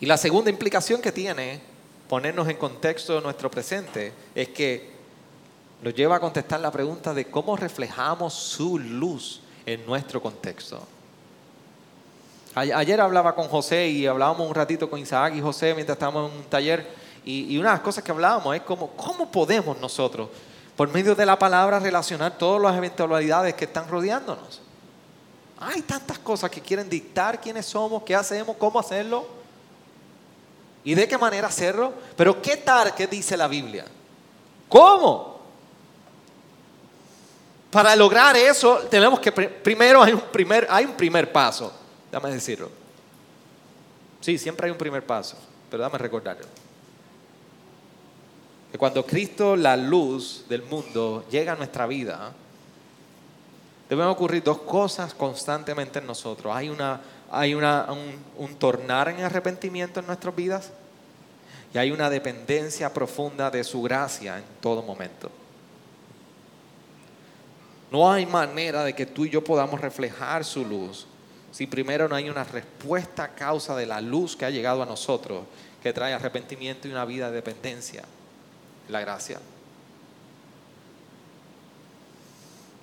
Y 0.00 0.06
la 0.06 0.16
segunda 0.16 0.50
implicación 0.50 1.00
que 1.00 1.12
tiene 1.12 1.60
ponernos 2.08 2.48
en 2.48 2.56
contexto 2.56 3.14
de 3.14 3.20
nuestro 3.20 3.50
presente 3.50 4.12
es 4.34 4.48
que 4.48 4.90
nos 5.82 5.94
lleva 5.94 6.16
a 6.16 6.20
contestar 6.20 6.60
la 6.60 6.70
pregunta 6.70 7.14
de 7.14 7.26
cómo 7.26 7.56
reflejamos 7.56 8.34
su 8.34 8.78
luz 8.78 9.40
en 9.66 9.84
nuestro 9.86 10.20
contexto. 10.20 10.80
Ayer 12.54 13.00
hablaba 13.00 13.34
con 13.34 13.46
José 13.48 13.88
y 13.88 14.06
hablábamos 14.06 14.48
un 14.48 14.54
ratito 14.54 14.90
con 14.90 14.98
Isaac 14.98 15.34
y 15.36 15.40
José 15.40 15.72
mientras 15.74 15.96
estábamos 15.96 16.30
en 16.32 16.38
un 16.38 16.44
taller 16.44 16.84
y, 17.24 17.56
una 17.58 17.68
de 17.68 17.74
las 17.74 17.80
cosas 17.80 18.02
que 18.02 18.10
hablábamos 18.10 18.56
es 18.56 18.62
como, 18.62 18.88
¿cómo 18.92 19.30
podemos 19.30 19.78
nosotros, 19.78 20.28
por 20.80 20.88
medio 20.88 21.14
de 21.14 21.26
la 21.26 21.38
palabra, 21.38 21.78
relacionar 21.78 22.38
todas 22.38 22.62
las 22.62 22.74
eventualidades 22.74 23.52
que 23.52 23.66
están 23.66 23.86
rodeándonos? 23.86 24.62
Hay 25.58 25.82
tantas 25.82 26.18
cosas 26.20 26.50
que 26.50 26.62
quieren 26.62 26.88
dictar 26.88 27.38
quiénes 27.38 27.66
somos, 27.66 28.02
qué 28.02 28.14
hacemos, 28.14 28.56
cómo 28.56 28.80
hacerlo 28.80 29.28
y 30.82 30.94
de 30.94 31.06
qué 31.06 31.18
manera 31.18 31.48
hacerlo. 31.48 31.92
Pero 32.16 32.40
¿qué 32.40 32.56
tal 32.56 32.94
que 32.94 33.06
dice 33.06 33.36
la 33.36 33.46
Biblia? 33.46 33.84
¿Cómo? 34.70 35.42
Para 37.70 37.94
lograr 37.94 38.34
eso 38.38 38.78
tenemos 38.90 39.20
que 39.20 39.32
primero 39.32 40.02
hay 40.02 40.14
un 40.14 40.22
primer, 40.32 40.66
hay 40.70 40.86
un 40.86 40.94
primer 40.94 41.30
paso, 41.30 41.70
dame 42.10 42.30
decirlo. 42.30 42.70
Sí, 44.22 44.38
siempre 44.38 44.64
hay 44.64 44.72
un 44.72 44.78
primer 44.78 45.04
paso, 45.04 45.36
pero 45.70 45.82
dame 45.82 45.98
recordarlo. 45.98 46.46
Que 48.70 48.78
cuando 48.78 49.04
Cristo, 49.04 49.56
la 49.56 49.76
luz 49.76 50.44
del 50.48 50.62
mundo, 50.62 51.24
llega 51.30 51.52
a 51.52 51.56
nuestra 51.56 51.86
vida, 51.86 52.32
deben 53.88 54.06
ocurrir 54.06 54.44
dos 54.44 54.58
cosas 54.58 55.12
constantemente 55.12 55.98
en 55.98 56.06
nosotros. 56.06 56.54
Hay, 56.54 56.68
una, 56.68 57.00
hay 57.30 57.54
un 57.54 58.54
tornar 58.58 59.08
en 59.08 59.20
arrepentimiento 59.22 59.98
en 59.98 60.06
nuestras 60.06 60.34
vidas 60.36 60.70
y 61.74 61.78
hay 61.78 61.90
una 61.90 62.08
dependencia 62.08 62.92
profunda 62.92 63.50
de 63.50 63.64
su 63.64 63.82
gracia 63.82 64.38
en 64.38 64.44
todo 64.60 64.82
momento. 64.82 65.30
No 67.90 68.10
hay 68.10 68.24
manera 68.26 68.84
de 68.84 68.94
que 68.94 69.06
tú 69.06 69.24
y 69.24 69.30
yo 69.30 69.42
podamos 69.42 69.80
reflejar 69.80 70.44
su 70.44 70.64
luz 70.64 71.08
si 71.50 71.66
primero 71.66 72.08
no 72.08 72.14
hay 72.14 72.30
una 72.30 72.44
respuesta 72.44 73.24
a 73.24 73.34
causa 73.34 73.74
de 73.74 73.86
la 73.86 74.00
luz 74.00 74.36
que 74.36 74.44
ha 74.44 74.50
llegado 74.50 74.84
a 74.84 74.86
nosotros, 74.86 75.42
que 75.82 75.92
trae 75.92 76.14
arrepentimiento 76.14 76.86
y 76.86 76.92
una 76.92 77.04
vida 77.04 77.28
de 77.28 77.36
dependencia 77.36 78.04
la 78.88 79.00
gracia. 79.00 79.38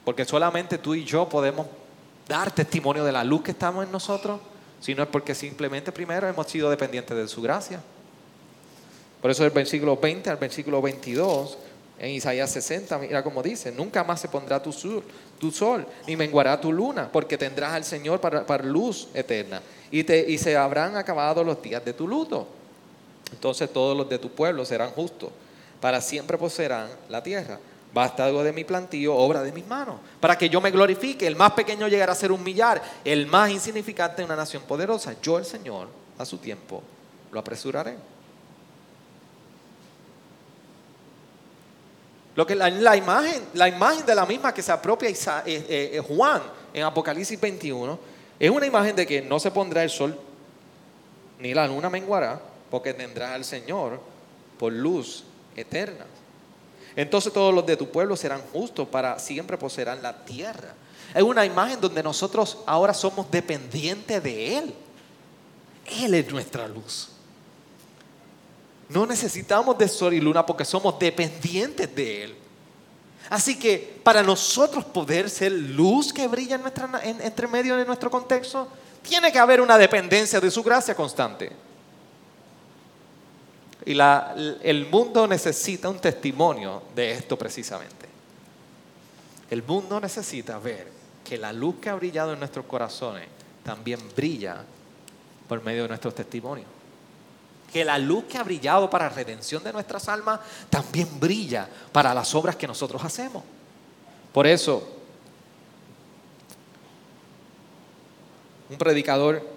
Porque 0.07 0.23
solamente 0.23 0.77
tú 0.77 0.95
y 0.95 1.03
yo 1.03 1.27
podemos 1.27 1.67
dar 2.27 2.49
testimonio 2.51 3.03
de 3.03 3.11
la 3.11 3.23
luz 3.23 3.41
que 3.41 3.51
estamos 3.51 3.85
en 3.85 3.91
nosotros, 3.91 4.39
si 4.79 4.95
no 4.95 5.03
es 5.03 5.09
porque 5.09 5.35
simplemente 5.35 5.91
primero 5.91 6.27
hemos 6.27 6.47
sido 6.47 6.69
dependientes 6.69 7.17
de 7.17 7.27
su 7.27 7.41
gracia. 7.41 7.81
Por 9.21 9.31
eso 9.31 9.43
el 9.43 9.51
versículo 9.51 9.97
20 9.97 10.29
al 10.29 10.37
versículo 10.37 10.81
22, 10.81 11.57
en 11.99 12.11
Isaías 12.11 12.51
60, 12.51 12.99
mira 12.99 13.21
cómo 13.21 13.43
dice, 13.43 13.71
nunca 13.71 14.03
más 14.03 14.21
se 14.21 14.29
pondrá 14.29 14.61
tu 14.61 14.71
sol, 14.71 15.03
tu 15.39 15.51
sol 15.51 15.85
ni 16.07 16.15
menguará 16.15 16.61
tu 16.61 16.71
luna, 16.71 17.09
porque 17.11 17.37
tendrás 17.37 17.73
al 17.73 17.83
Señor 17.83 18.21
para, 18.21 18.45
para 18.45 18.63
luz 18.63 19.09
eterna, 19.13 19.61
y, 19.91 20.03
te, 20.03 20.29
y 20.31 20.37
se 20.37 20.55
habrán 20.55 20.95
acabado 20.95 21.43
los 21.43 21.61
días 21.61 21.83
de 21.83 21.93
tu 21.93 22.07
luto. 22.07 22.47
Entonces 23.31 23.73
todos 23.73 23.97
los 23.97 24.07
de 24.07 24.19
tu 24.19 24.29
pueblo 24.29 24.63
serán 24.63 24.91
justos 24.91 25.31
para 25.81 26.01
siempre 26.01 26.37
poseerán 26.37 26.89
la 27.09 27.21
tierra. 27.21 27.59
Basta 27.93 28.25
algo 28.25 28.43
de 28.43 28.53
mi 28.53 28.63
plantío, 28.63 29.15
obra 29.15 29.41
de 29.41 29.51
mis 29.51 29.65
manos, 29.65 29.95
para 30.19 30.37
que 30.37 30.49
yo 30.49 30.61
me 30.61 30.71
glorifique. 30.71 31.25
El 31.25 31.35
más 31.35 31.53
pequeño 31.53 31.87
llegará 31.87 32.11
a 32.11 32.15
ser 32.15 32.31
un 32.31 32.43
millar, 32.43 32.81
el 33.03 33.27
más 33.27 33.49
insignificante 33.49 34.23
una 34.23 34.35
nación 34.35 34.63
poderosa. 34.63 35.15
Yo, 35.21 35.37
el 35.37 35.45
Señor, 35.45 35.87
a 36.17 36.25
su 36.25 36.37
tiempo, 36.37 36.83
lo 37.31 37.39
apresuraré. 37.39 37.95
Lo 42.35 42.45
que 42.45 42.53
la, 42.53 42.95
imagen, 42.95 43.45
la 43.55 43.67
imagen 43.67 44.05
de 44.05 44.13
la 44.13 44.25
misma 44.27 44.53
que 44.53 44.61
se 44.61 44.71
apropia 44.71 45.09
eh, 45.09 45.15
eh, 45.45 45.91
eh, 45.93 45.99
Juan 46.07 46.43
en 46.71 46.83
Apocalipsis 46.83 47.41
21 47.41 47.99
es 48.39 48.51
una 48.51 48.67
imagen 48.67 48.95
de 48.95 49.07
que 49.07 49.23
no 49.23 49.39
se 49.39 49.49
pondrá 49.49 49.81
el 49.83 49.89
sol 49.89 50.15
ni 51.39 51.53
la 51.53 51.67
luna 51.67 51.89
menguará, 51.89 52.39
porque 52.69 52.93
tendrá 52.93 53.33
al 53.33 53.43
Señor 53.43 53.99
por 54.59 54.71
luz 54.71 55.23
eternas. 55.57 56.07
Entonces 56.95 57.33
todos 57.33 57.53
los 57.53 57.65
de 57.65 57.75
tu 57.75 57.89
pueblo 57.89 58.15
serán 58.15 58.41
justos 58.53 58.87
para 58.87 59.19
siempre 59.19 59.57
poseerán 59.57 60.01
la 60.01 60.25
tierra. 60.25 60.73
Es 61.13 61.23
una 61.23 61.45
imagen 61.45 61.79
donde 61.81 62.01
nosotros 62.01 62.59
ahora 62.65 62.93
somos 62.93 63.29
dependientes 63.29 64.23
de 64.23 64.57
Él. 64.57 64.73
Él 65.85 66.13
es 66.13 66.31
nuestra 66.31 66.67
luz. 66.67 67.09
No 68.89 69.05
necesitamos 69.05 69.77
de 69.77 69.87
sol 69.87 70.13
y 70.13 70.21
luna 70.21 70.45
porque 70.45 70.65
somos 70.65 70.97
dependientes 70.97 71.93
de 71.93 72.23
Él. 72.23 72.35
Así 73.29 73.59
que 73.59 73.99
para 74.03 74.23
nosotros 74.23 74.85
poder 74.85 75.29
ser 75.29 75.51
luz 75.51 76.13
que 76.13 76.27
brilla 76.27 76.55
en 76.55 76.61
nuestra, 76.61 76.89
entre 77.03 77.47
medio 77.47 77.75
de 77.75 77.85
nuestro 77.85 78.09
contexto, 78.09 78.67
tiene 79.01 79.31
que 79.31 79.39
haber 79.39 79.61
una 79.61 79.77
dependencia 79.77 80.39
de 80.39 80.49
su 80.49 80.63
gracia 80.63 80.95
constante. 80.95 81.51
Y 83.87 83.97
el 84.63 84.85
mundo 84.91 85.25
necesita 85.25 85.87
un 85.87 85.99
testimonio 85.99 86.83
de 86.93 87.13
esto 87.13 87.37
precisamente. 87.37 88.05
El 89.49 89.63
mundo 89.63 89.97
necesita 90.01 90.59
ver 90.59 90.91
que 91.23 91.37
la 91.37 91.53
luz 91.53 91.75
que 91.79 91.89
ha 91.89 91.95
brillado 91.95 92.33
en 92.33 92.39
nuestros 92.39 92.65
corazones 92.65 93.29
también 93.63 94.01
brilla 94.13 94.57
por 95.47 95.63
medio 95.63 95.83
de 95.83 95.87
nuestros 95.87 96.13
testimonios. 96.13 96.67
Que 97.71 97.85
la 97.85 97.97
luz 97.97 98.25
que 98.25 98.37
ha 98.37 98.43
brillado 98.43 98.89
para 98.89 99.07
la 99.07 99.15
redención 99.15 99.63
de 99.63 99.71
nuestras 99.71 100.09
almas 100.09 100.41
también 100.69 101.07
brilla 101.17 101.69
para 101.93 102.13
las 102.13 102.35
obras 102.35 102.57
que 102.57 102.67
nosotros 102.67 103.01
hacemos. 103.05 103.41
Por 104.33 104.47
eso, 104.47 104.85
un 108.69 108.77
predicador 108.77 109.47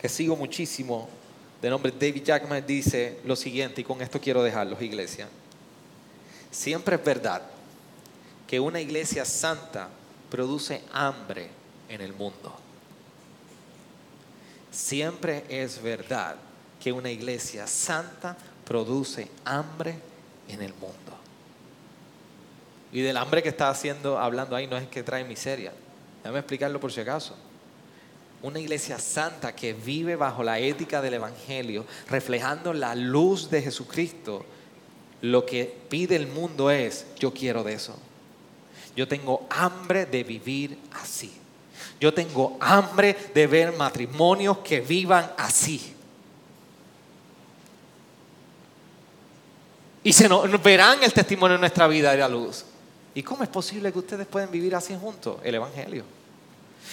que 0.00 0.08
sigo 0.08 0.34
muchísimo 0.34 1.19
de 1.60 1.70
nombre 1.70 1.92
David 1.92 2.22
Jackman 2.24 2.66
dice 2.66 3.18
lo 3.24 3.36
siguiente, 3.36 3.82
y 3.82 3.84
con 3.84 4.00
esto 4.00 4.20
quiero 4.20 4.42
dejarlos, 4.42 4.80
iglesia. 4.80 5.28
Siempre 6.50 6.96
es 6.96 7.04
verdad 7.04 7.42
que 8.46 8.58
una 8.58 8.80
iglesia 8.80 9.24
santa 9.24 9.88
produce 10.30 10.82
hambre 10.92 11.50
en 11.88 12.00
el 12.00 12.12
mundo. 12.12 12.56
siempre 14.70 15.44
es 15.48 15.82
verdad 15.82 16.36
que 16.80 16.92
una 16.92 17.10
iglesia 17.10 17.66
santa 17.66 18.36
produce 18.64 19.28
hambre 19.44 19.98
en 20.48 20.62
el 20.62 20.72
mundo. 20.74 20.96
Y 22.92 23.02
del 23.02 23.16
hambre 23.16 23.42
que 23.42 23.48
está 23.48 23.68
haciendo, 23.68 24.18
hablando 24.18 24.56
ahí, 24.56 24.66
no 24.66 24.76
es 24.76 24.86
que 24.88 25.02
trae 25.02 25.24
miseria. 25.24 25.72
Déjame 26.22 26.38
explicarlo 26.38 26.80
por 26.80 26.92
si 26.92 27.00
acaso. 27.00 27.36
Una 28.42 28.58
iglesia 28.58 28.98
santa 28.98 29.54
que 29.54 29.74
vive 29.74 30.16
bajo 30.16 30.42
la 30.42 30.58
ética 30.58 31.02
del 31.02 31.14
Evangelio, 31.14 31.84
reflejando 32.08 32.72
la 32.72 32.94
luz 32.94 33.50
de 33.50 33.60
Jesucristo, 33.62 34.46
lo 35.20 35.44
que 35.44 35.76
pide 35.88 36.16
el 36.16 36.26
mundo 36.26 36.70
es, 36.70 37.06
yo 37.18 37.34
quiero 37.34 37.62
de 37.62 37.74
eso. 37.74 37.98
Yo 38.96 39.06
tengo 39.06 39.46
hambre 39.50 40.06
de 40.06 40.24
vivir 40.24 40.78
así. 40.92 41.32
Yo 42.00 42.14
tengo 42.14 42.56
hambre 42.60 43.14
de 43.34 43.46
ver 43.46 43.76
matrimonios 43.76 44.58
que 44.58 44.80
vivan 44.80 45.30
así. 45.36 45.94
Y 50.02 50.12
se 50.14 50.28
nos, 50.28 50.62
verán 50.62 51.02
el 51.02 51.12
testimonio 51.12 51.56
de 51.56 51.60
nuestra 51.60 51.86
vida 51.86 52.12
de 52.12 52.18
la 52.18 52.28
luz. 52.28 52.64
¿Y 53.14 53.22
cómo 53.22 53.42
es 53.42 53.50
posible 53.50 53.92
que 53.92 53.98
ustedes 53.98 54.26
pueden 54.26 54.50
vivir 54.50 54.74
así 54.74 54.96
juntos? 54.98 55.38
El 55.44 55.56
Evangelio. 55.56 56.04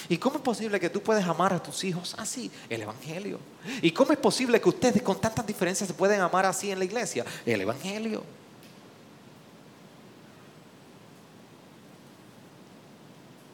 ¿Y 0.08 0.18
cómo 0.18 0.36
es 0.36 0.42
posible 0.42 0.80
que 0.80 0.90
tú 0.90 1.02
puedes 1.02 1.24
amar 1.24 1.52
a 1.52 1.62
tus 1.62 1.84
hijos 1.84 2.14
así? 2.18 2.50
El 2.68 2.82
Evangelio. 2.82 3.38
¿Y 3.82 3.90
cómo 3.90 4.12
es 4.12 4.18
posible 4.18 4.60
que 4.60 4.68
ustedes 4.68 5.02
con 5.02 5.20
tantas 5.20 5.46
diferencias 5.46 5.88
se 5.88 5.94
pueden 5.94 6.20
amar 6.20 6.46
así 6.46 6.70
en 6.70 6.78
la 6.78 6.84
iglesia? 6.84 7.24
El 7.44 7.60
Evangelio. 7.60 8.22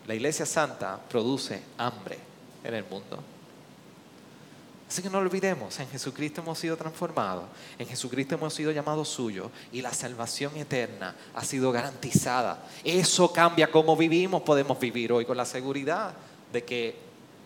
La 0.06 0.14
iglesia 0.14 0.44
santa 0.44 1.00
produce 1.08 1.62
hambre 1.78 2.18
en 2.62 2.74
el 2.74 2.84
mundo. 2.84 3.22
Así 4.94 5.02
que 5.02 5.10
no 5.10 5.18
olvidemos, 5.18 5.80
en 5.80 5.88
Jesucristo 5.88 6.40
hemos 6.40 6.56
sido 6.56 6.76
transformados, 6.76 7.46
en 7.80 7.88
Jesucristo 7.88 8.36
hemos 8.36 8.54
sido 8.54 8.70
llamados 8.70 9.08
suyos 9.08 9.50
y 9.72 9.82
la 9.82 9.92
salvación 9.92 10.56
eterna 10.56 11.16
ha 11.34 11.42
sido 11.42 11.72
garantizada. 11.72 12.62
Eso 12.84 13.32
cambia 13.32 13.72
cómo 13.72 13.96
vivimos, 13.96 14.42
podemos 14.42 14.78
vivir 14.78 15.12
hoy 15.12 15.24
con 15.24 15.36
la 15.36 15.46
seguridad 15.46 16.14
de 16.52 16.62
que 16.62 16.96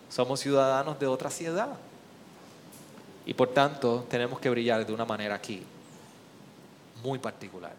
somos 0.09 0.41
ciudadanos 0.41 0.99
de 0.99 1.07
otra 1.07 1.31
ciudad. 1.31 1.69
Y 3.25 3.33
por 3.33 3.47
tanto 3.47 4.05
tenemos 4.07 4.39
que 4.39 4.51
brillar 4.51 4.85
de 4.85 4.93
una 4.93 5.05
manera 5.05 5.33
aquí 5.33 5.63
muy 7.01 7.17
particular. 7.17 7.73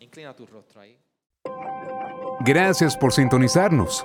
Inclina 0.00 0.34
tu 0.34 0.44
rostro 0.44 0.82
ahí. 0.82 0.98
Gracias 2.40 2.94
por 2.94 3.10
sintonizarnos. 3.10 4.04